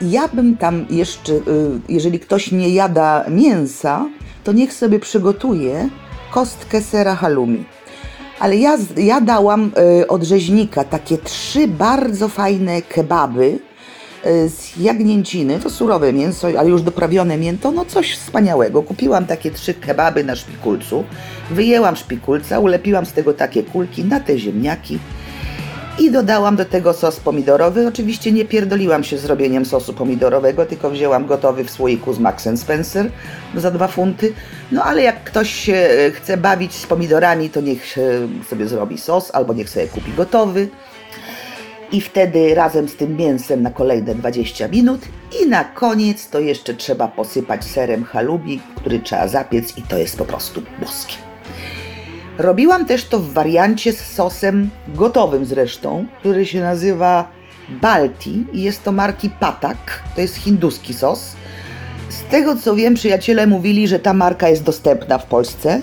[0.00, 1.40] ja bym tam jeszcze, y,
[1.88, 4.06] jeżeli ktoś nie jada mięsa,
[4.44, 5.88] to niech sobie przygotuje
[6.30, 7.64] kostkę sera halloumi.
[8.38, 9.70] Ale ja, ja dałam
[10.00, 13.58] y, od rzeźnika takie trzy bardzo fajne kebaby
[14.26, 18.82] y, z jagnięciny, to surowe mięso, ale już doprawione mięto, no coś wspaniałego.
[18.82, 21.04] Kupiłam takie trzy kebaby na szpikulcu,
[21.50, 24.98] wyjęłam szpikulca, ulepiłam z tego takie kulki na te ziemniaki,
[26.00, 27.88] i dodałam do tego sos pomidorowy.
[27.88, 32.48] Oczywiście nie pierdoliłam się z robieniem sosu pomidorowego, tylko wzięłam gotowy w słoiku z Max
[32.56, 33.10] Spencer
[33.54, 34.32] za dwa funty.
[34.72, 37.96] No ale jak ktoś się e, chce bawić z pomidorami, to niech
[38.48, 40.68] sobie zrobi sos albo niech sobie kupi gotowy.
[41.92, 45.00] I wtedy razem z tym mięsem na kolejne 20 minut.
[45.42, 50.18] I na koniec to jeszcze trzeba posypać serem halubi, który trzeba zapiec i to jest
[50.18, 51.29] po prostu boskie.
[52.40, 57.28] Robiłam też to w wariancie z sosem gotowym zresztą, który się nazywa
[57.82, 60.02] Balti i jest to marki Patak.
[60.14, 61.32] To jest hinduski sos.
[62.08, 65.82] Z tego co wiem, przyjaciele mówili, że ta marka jest dostępna w Polsce.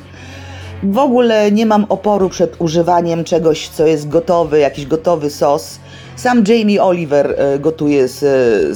[0.83, 5.79] W ogóle nie mam oporu przed używaniem czegoś, co jest gotowy, jakiś gotowy sos.
[6.15, 8.19] Sam Jamie Oliver e, gotuje z,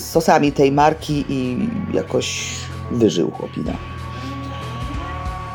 [0.01, 2.47] z sosami tej marki i jakoś
[2.91, 3.73] wyżył chłopina.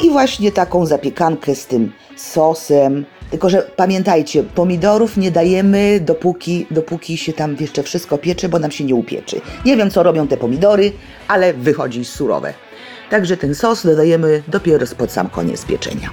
[0.03, 3.05] I właśnie taką zapiekankę z tym sosem.
[3.31, 8.71] Tylko, że pamiętajcie, pomidorów nie dajemy dopóki, dopóki się tam jeszcze wszystko piecze, bo nam
[8.71, 9.41] się nie upieczy.
[9.65, 10.93] Nie wiem, co robią te pomidory,
[11.29, 12.55] ale wychodzi surowe.
[13.11, 16.11] Także ten sos dodajemy dopiero pod sam koniec pieczenia.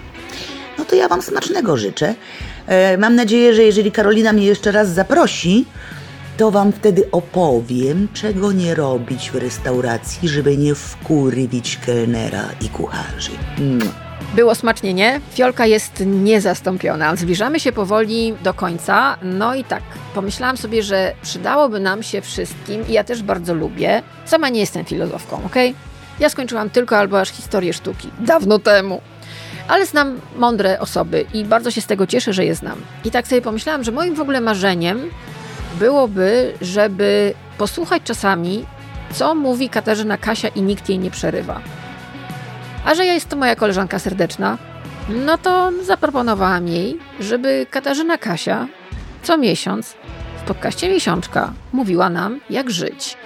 [0.78, 2.16] No to ja Wam smacznego życzę.
[2.68, 5.66] E, mam nadzieję, że jeżeli Karolina mnie jeszcze raz zaprosi,
[6.38, 13.32] to Wam wtedy opowiem, czego nie robić w restauracji, żeby nie wkurwić kelnera i kucharzy.
[14.34, 15.22] Było smacznie, nie?
[15.32, 17.16] Fiolka jest niezastąpiona.
[17.16, 19.18] Zbliżamy się powoli do końca.
[19.22, 19.84] No i tak,
[20.16, 24.02] pomyślałam sobie, że przydałoby nam się wszystkim, i ja też bardzo lubię.
[24.26, 25.56] Sama nie jestem filozofką, ok?
[26.20, 28.10] Ja skończyłam tylko albo aż historię sztuki.
[28.20, 29.02] Dawno temu.
[29.68, 32.82] Ale znam mądre osoby i bardzo się z tego cieszę, że je znam.
[33.06, 35.10] I tak sobie pomyślałam, że moim w ogóle marzeniem
[35.80, 38.66] byłoby, żeby posłuchać czasami,
[39.14, 41.62] co mówi Katarzyna Kasia i nikt jej nie przerywa.
[42.86, 44.58] A że jest to moja koleżanka serdeczna,
[45.10, 48.68] no to zaproponowałam jej, żeby Katarzyna Kasia
[49.24, 49.96] co miesiąc
[50.44, 53.18] w podcaście Miesiączka mówiła nam, jak żyć.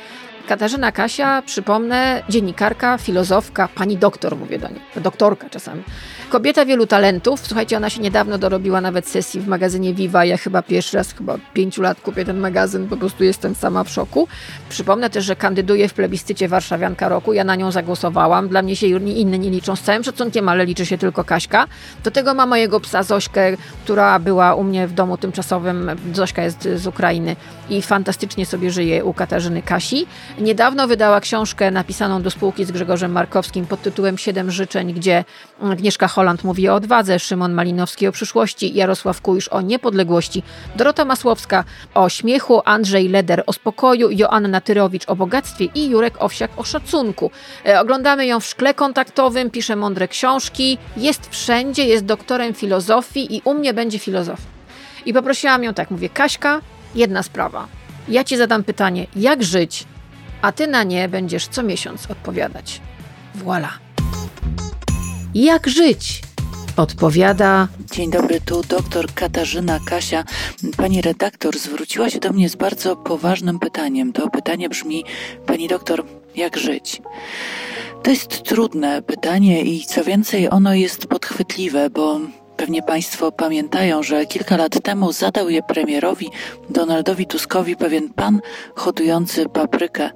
[0.47, 5.83] Katarzyna Kasia, przypomnę, dziennikarka, filozofka, pani doktor mówię do niej, doktorka czasami.
[6.29, 7.39] Kobieta wielu talentów.
[7.47, 10.25] Słuchajcie, ona się niedawno dorobiła nawet sesji w magazynie Viva.
[10.25, 13.89] Ja chyba pierwszy raz, chyba pięciu lat kupię ten magazyn, po prostu jestem sama w
[13.89, 14.27] szoku.
[14.69, 17.33] Przypomnę też, że kandyduje w plebiscycie Warszawianka Roku.
[17.33, 18.47] Ja na nią zagłosowałam.
[18.47, 21.67] Dla mnie się inne nie liczą z całym szacunkiem, ale liczy się tylko Kaśka.
[22.03, 25.91] Do tego ma mojego psa Zośkę, która była u mnie w domu tymczasowym.
[26.13, 27.35] Zośka jest z Ukrainy
[27.69, 30.05] i fantastycznie sobie żyje u Katarzyny Kasi.
[30.39, 35.23] Niedawno wydała książkę napisaną do spółki z Grzegorzem Markowskim pod tytułem Siedem życzeń, gdzie
[35.61, 40.43] Agnieszka Holland mówi o odwadze, Szymon Malinowski o przyszłości, Jarosław Kujsz o niepodległości,
[40.75, 41.63] Dorota Masłowska
[41.93, 47.31] o śmiechu, Andrzej Leder o spokoju, Joanna Tyrowicz o bogactwie i Jurek Owsiak o szacunku.
[47.65, 53.41] E, oglądamy ją w szkle kontaktowym, pisze mądre książki, jest wszędzie, jest doktorem filozofii i
[53.45, 54.47] u mnie będzie filozofia.
[55.05, 56.61] I poprosiłam ją tak, mówię, Kaśka,
[56.95, 57.67] jedna sprawa.
[58.09, 59.85] Ja ci zadam pytanie, jak żyć,
[60.41, 62.81] a ty na nie będziesz co miesiąc odpowiadać.
[63.45, 63.69] Voilà.
[65.35, 66.21] Jak żyć?
[66.77, 67.67] Odpowiada.
[67.91, 70.23] Dzień dobry, tu doktor Katarzyna Kasia.
[70.77, 74.13] Pani redaktor zwróciła się do mnie z bardzo poważnym pytaniem.
[74.13, 75.05] To pytanie brzmi:
[75.45, 77.01] Pani doktor, jak żyć?
[78.03, 82.19] To jest trudne pytanie i co więcej, ono jest podchwytliwe, bo
[82.57, 86.29] Pewnie Państwo pamiętają, że kilka lat temu zadał je premierowi
[86.69, 88.41] Donaldowi Tuskowi pewien pan
[88.75, 90.09] hodujący paprykę.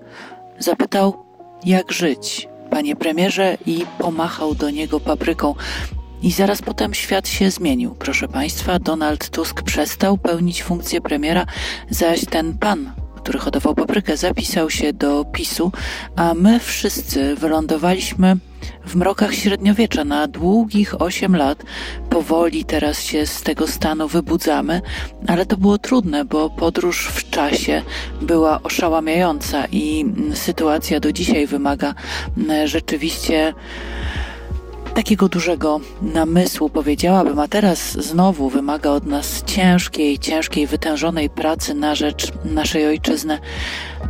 [0.60, 1.26] Zapytał,
[1.66, 5.56] jak żyć, panie premierze, i pomachał do niego papryką.
[6.22, 7.96] I zaraz potem świat się zmienił.
[7.96, 11.46] Proszę Państwa, Donald Tusk przestał pełnić funkcję premiera,
[11.90, 15.72] zaś ten pan, który hodował paprykę, zapisał się do PiSu,
[16.16, 18.38] a my wszyscy wylądowaliśmy
[18.86, 21.64] w mrokach średniowiecza na długich 8 lat.
[22.10, 24.82] Powoli teraz się z tego stanu wybudzamy,
[25.28, 27.82] ale to było trudne, bo podróż w czasie
[28.22, 31.94] była oszałamiająca i sytuacja do dzisiaj wymaga
[32.66, 33.54] rzeczywiście
[34.94, 41.96] takiego dużego namysłu, powiedziałabym, a teraz znowu wymaga od nas ciężkiej, ciężkiej, wytężonej pracy na
[41.96, 43.40] rzecz naszej ojczyzny.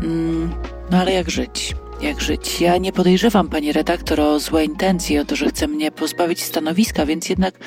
[0.03, 0.53] Mm,
[0.91, 1.75] no ale jak żyć?
[2.01, 2.61] Jak żyć?
[2.61, 7.05] Ja nie podejrzewam pani redaktor o złe intencje, o to, że chce mnie pozbawić stanowiska,
[7.05, 7.59] więc jednak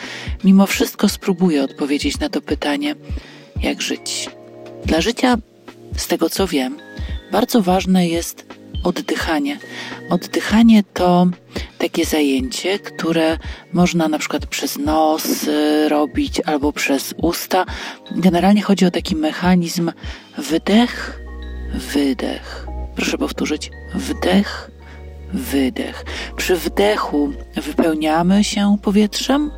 [0.44, 2.94] mimo wszystko spróbuję odpowiedzieć na to pytanie,
[3.62, 4.30] jak żyć.
[4.84, 5.36] Dla życia,
[5.96, 6.78] z tego co wiem,
[7.32, 8.46] bardzo ważne jest
[8.84, 9.58] oddychanie.
[10.10, 11.26] Oddychanie to
[11.78, 13.38] takie zajęcie, które
[13.72, 17.66] można na przykład przez nos y, robić albo przez usta.
[18.10, 19.92] Generalnie chodzi o taki mechanizm
[20.38, 21.20] wydech,
[21.74, 22.63] wydech.
[22.96, 23.70] Proszę powtórzyć.
[23.94, 24.70] Wdech,
[25.34, 26.04] wydech.
[26.36, 29.50] Przy wdechu wypełniamy się powietrzem,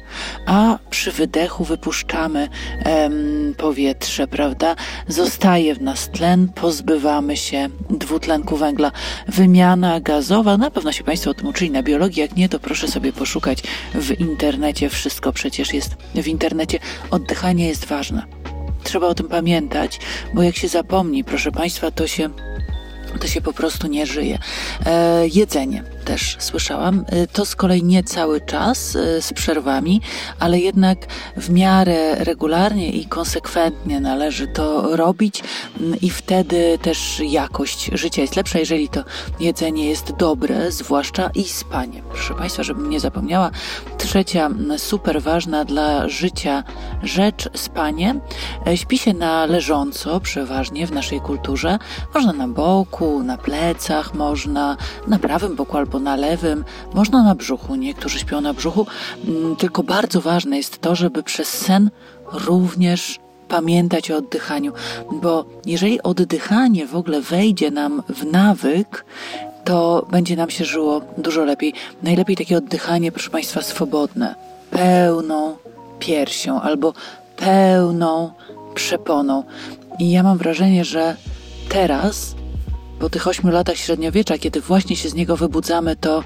[0.47, 2.49] a przy wydechu wypuszczamy
[2.85, 4.77] em, powietrze, prawda?
[5.09, 8.93] Zostaje w nas tlen, pozbywamy się dwutlenku węgla.
[9.29, 12.89] Wymiana gazowa, na pewno się Państwo o tym uczyli na biologii, jak nie, to proszę
[12.89, 13.63] sobie poszukać
[13.95, 14.89] w internecie.
[14.89, 16.79] Wszystko przecież jest w internecie.
[17.11, 18.23] Oddychanie jest ważne.
[18.85, 20.01] Trzeba o tym pamiętać,
[20.35, 22.31] bo jak się zapomni, proszę Państwa, to się
[23.19, 24.39] to się po prostu nie żyje.
[24.87, 27.05] E, jedzenie też słyszałam.
[27.09, 30.01] E, to z kolei nie cały czas e, z przerwami,
[30.39, 30.99] ale jednak
[31.37, 35.43] w miarę regularnie i konsekwentnie należy to robić
[35.81, 39.05] mm, i wtedy też jakość życia jest lepsza, jeżeli to
[39.41, 42.03] jedzenie jest dobre, zwłaszcza i spanie.
[42.11, 43.51] Proszę Państwa, żebym nie zapomniała,
[43.99, 46.65] trzecia super ważna dla życia
[47.03, 48.21] rzecz spanie.
[48.67, 51.79] E, śpi się na leżąco przeważnie w naszej kulturze.
[52.15, 54.77] Można na boku, na plecach, można
[55.07, 57.75] na prawym boku albo na lewym, można na brzuchu.
[57.75, 58.87] Niektórzy śpią na brzuchu.
[59.29, 61.91] Mm, tylko bardzo ważne jest to, żeby przez sen
[62.33, 64.73] również pamiętać o oddychaniu,
[65.13, 69.05] bo jeżeli oddychanie w ogóle wejdzie nam w nawyk,
[69.65, 71.75] to będzie nam się żyło dużo lepiej.
[72.03, 74.35] Najlepiej takie oddychanie, proszę Państwa, swobodne,
[74.71, 75.57] pełną
[75.99, 76.93] piersią albo
[77.37, 78.31] pełną
[78.75, 79.45] przeponą.
[79.99, 81.17] I ja mam wrażenie, że
[81.69, 82.35] teraz,
[82.99, 86.25] po tych ośmiu latach średniowiecza, kiedy właśnie się z niego wybudzamy, to,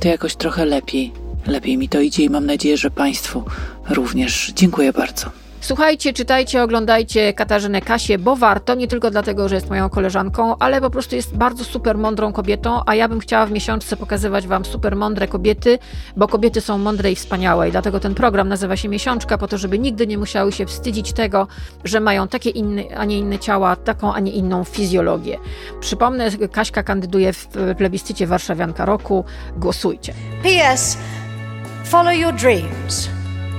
[0.00, 1.12] to jakoś trochę lepiej.
[1.46, 3.44] Lepiej mi to idzie i mam nadzieję, że Państwu
[3.88, 4.52] również.
[4.56, 5.39] Dziękuję bardzo.
[5.60, 10.80] Słuchajcie, czytajcie, oglądajcie Katarzynę Kasię, bo warto, nie tylko dlatego, że jest moją koleżanką, ale
[10.80, 14.64] po prostu jest bardzo super mądrą kobietą, a ja bym chciała w miesiączce pokazywać Wam
[14.64, 15.78] super mądre kobiety,
[16.16, 19.58] bo kobiety są mądre i wspaniałe i dlatego ten program nazywa się Miesiączka, po to,
[19.58, 21.46] żeby nigdy nie musiały się wstydzić tego,
[21.84, 25.38] że mają takie inne, a nie inne ciała, taką, a nie inną fizjologię.
[25.80, 27.48] Przypomnę, Kaśka kandyduje w
[27.78, 29.24] plebiscycie Warszawianka Roku.
[29.56, 30.14] Głosujcie.
[30.42, 30.98] P.S.
[31.84, 33.08] Follow your dreams,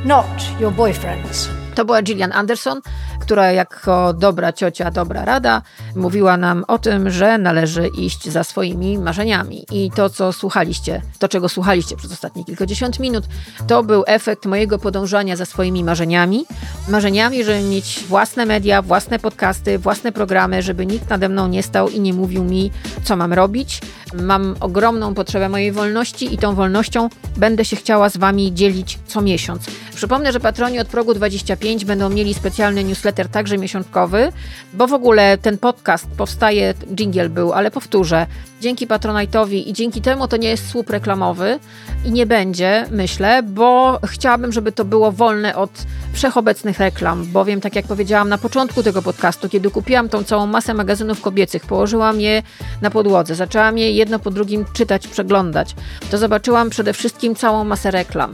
[0.05, 0.25] not
[0.59, 1.60] your boyfriends.
[1.75, 2.81] To była Gillian Anderson,
[3.21, 5.61] która jako dobra ciocia, dobra rada
[5.95, 9.65] mówiła nam o tym, że należy iść za swoimi marzeniami.
[9.71, 13.25] I to, co słuchaliście, to, czego słuchaliście przez ostatnie kilkadziesiąt minut,
[13.67, 16.45] to był efekt mojego podążania za swoimi marzeniami.
[16.89, 21.89] Marzeniami, żeby mieć własne media, własne podcasty, własne programy, żeby nikt nade mną nie stał
[21.89, 22.71] i nie mówił mi,
[23.03, 23.81] co mam robić.
[24.13, 29.21] Mam ogromną potrzebę mojej wolności i tą wolnością będę się chciała z Wami dzielić co
[29.21, 29.65] miesiąc.
[29.95, 34.31] Przypomnę, że patroni od progu 25 będą mieli specjalny newsletter, także miesiączkowy,
[34.73, 38.27] bo w ogóle ten podcast powstaje, jingle był, ale powtórzę,
[38.61, 41.59] dzięki Patronite'owi i dzięki temu to nie jest słup reklamowy
[42.05, 45.71] i nie będzie, myślę, bo chciałabym, żeby to było wolne od
[46.13, 50.73] wszechobecnych reklam, bowiem tak jak powiedziałam na początku tego podcastu, kiedy kupiłam tą całą masę
[50.73, 52.43] magazynów kobiecych, położyłam je
[52.81, 55.75] na podłodze, zaczęłam je jedno po drugim czytać, przeglądać,
[56.11, 58.31] to zobaczyłam przede wszystkim całą masę reklam.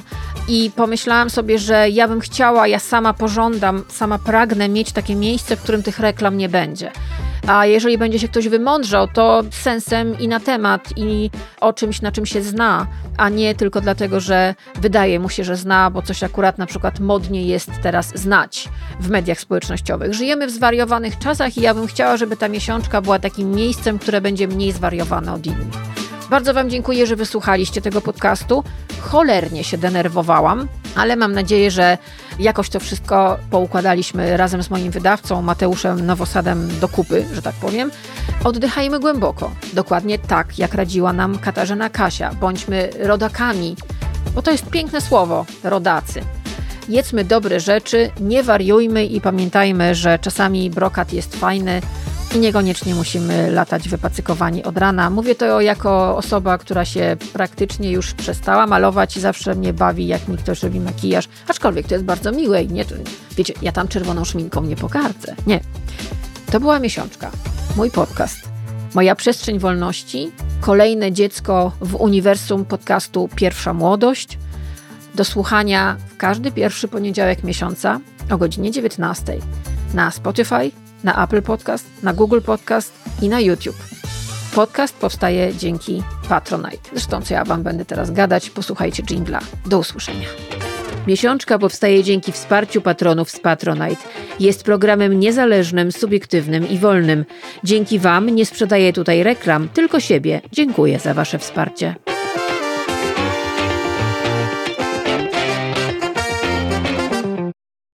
[0.50, 5.56] I pomyślałam sobie, że ja bym chciała, ja sama pożądam, sama pragnę mieć takie miejsce,
[5.56, 6.92] w którym tych reklam nie będzie.
[7.48, 11.30] A jeżeli będzie się ktoś wymądrzał, to sensem i na temat, i
[11.62, 12.88] o czymś, na czym się zna,
[13.18, 17.00] a nie tylko dlatego, że wydaje mu się, że zna, bo coś akurat na przykład
[17.00, 20.14] modnie jest teraz znać w mediach społecznościowych.
[20.14, 24.22] Żyjemy w zwariowanych czasach i ja bym chciała, żeby ta miesiączka była takim miejscem, które
[24.22, 26.07] będzie mniej zwariowane od innych.
[26.30, 28.64] Bardzo Wam dziękuję, że wysłuchaliście tego podcastu.
[29.02, 31.98] Cholernie się denerwowałam, ale mam nadzieję, że
[32.40, 37.92] jakoś to wszystko poukładaliśmy razem z moim wydawcą Mateuszem Nowosadem do kupy, że tak powiem.
[38.44, 42.34] Oddychajmy głęboko, dokładnie tak, jak radziła nam Katarzyna Kasia.
[42.34, 43.76] Bądźmy rodakami,
[44.36, 46.22] bo to jest piękne słowo rodacy.
[46.90, 51.82] Jedzmy dobre rzeczy, nie wariujmy i pamiętajmy, że czasami brokat jest fajny,
[52.36, 55.10] i niekoniecznie musimy latać wypacykowani od rana.
[55.10, 60.28] Mówię to jako osoba, która się praktycznie już przestała malować i zawsze mnie bawi, jak
[60.28, 62.86] mi ktoś robi makijaż, aczkolwiek to jest bardzo miłe i nie,
[63.38, 65.36] wiecie, ja tam czerwoną szminką nie pogardzę.
[65.48, 65.60] Nie.
[66.52, 67.32] To była miesiączka,
[67.76, 68.38] mój podcast,
[68.96, 70.32] moja przestrzeń wolności,
[70.62, 74.38] kolejne dziecko w uniwersum podcastu Pierwsza Młodość,
[75.18, 78.00] do słuchania w każdy pierwszy poniedziałek miesiąca
[78.32, 79.38] o godzinie 19
[79.94, 80.72] na Spotify,
[81.04, 83.78] na Apple Podcast, na Google Podcast i na YouTube.
[84.56, 86.90] Podcast powstaje dzięki Patronite.
[86.92, 89.40] Zresztą co ja wam będę teraz gadać, posłuchajcie jingla.
[89.66, 90.28] Do usłyszenia.
[91.08, 94.02] Miesiączka powstaje dzięki wsparciu patronów z Patronite.
[94.40, 97.26] Jest programem niezależnym, subiektywnym i wolnym.
[97.64, 100.42] Dzięki Wam nie sprzedaję tutaj reklam, tylko siebie.
[100.52, 101.96] Dziękuję za Wasze wsparcie.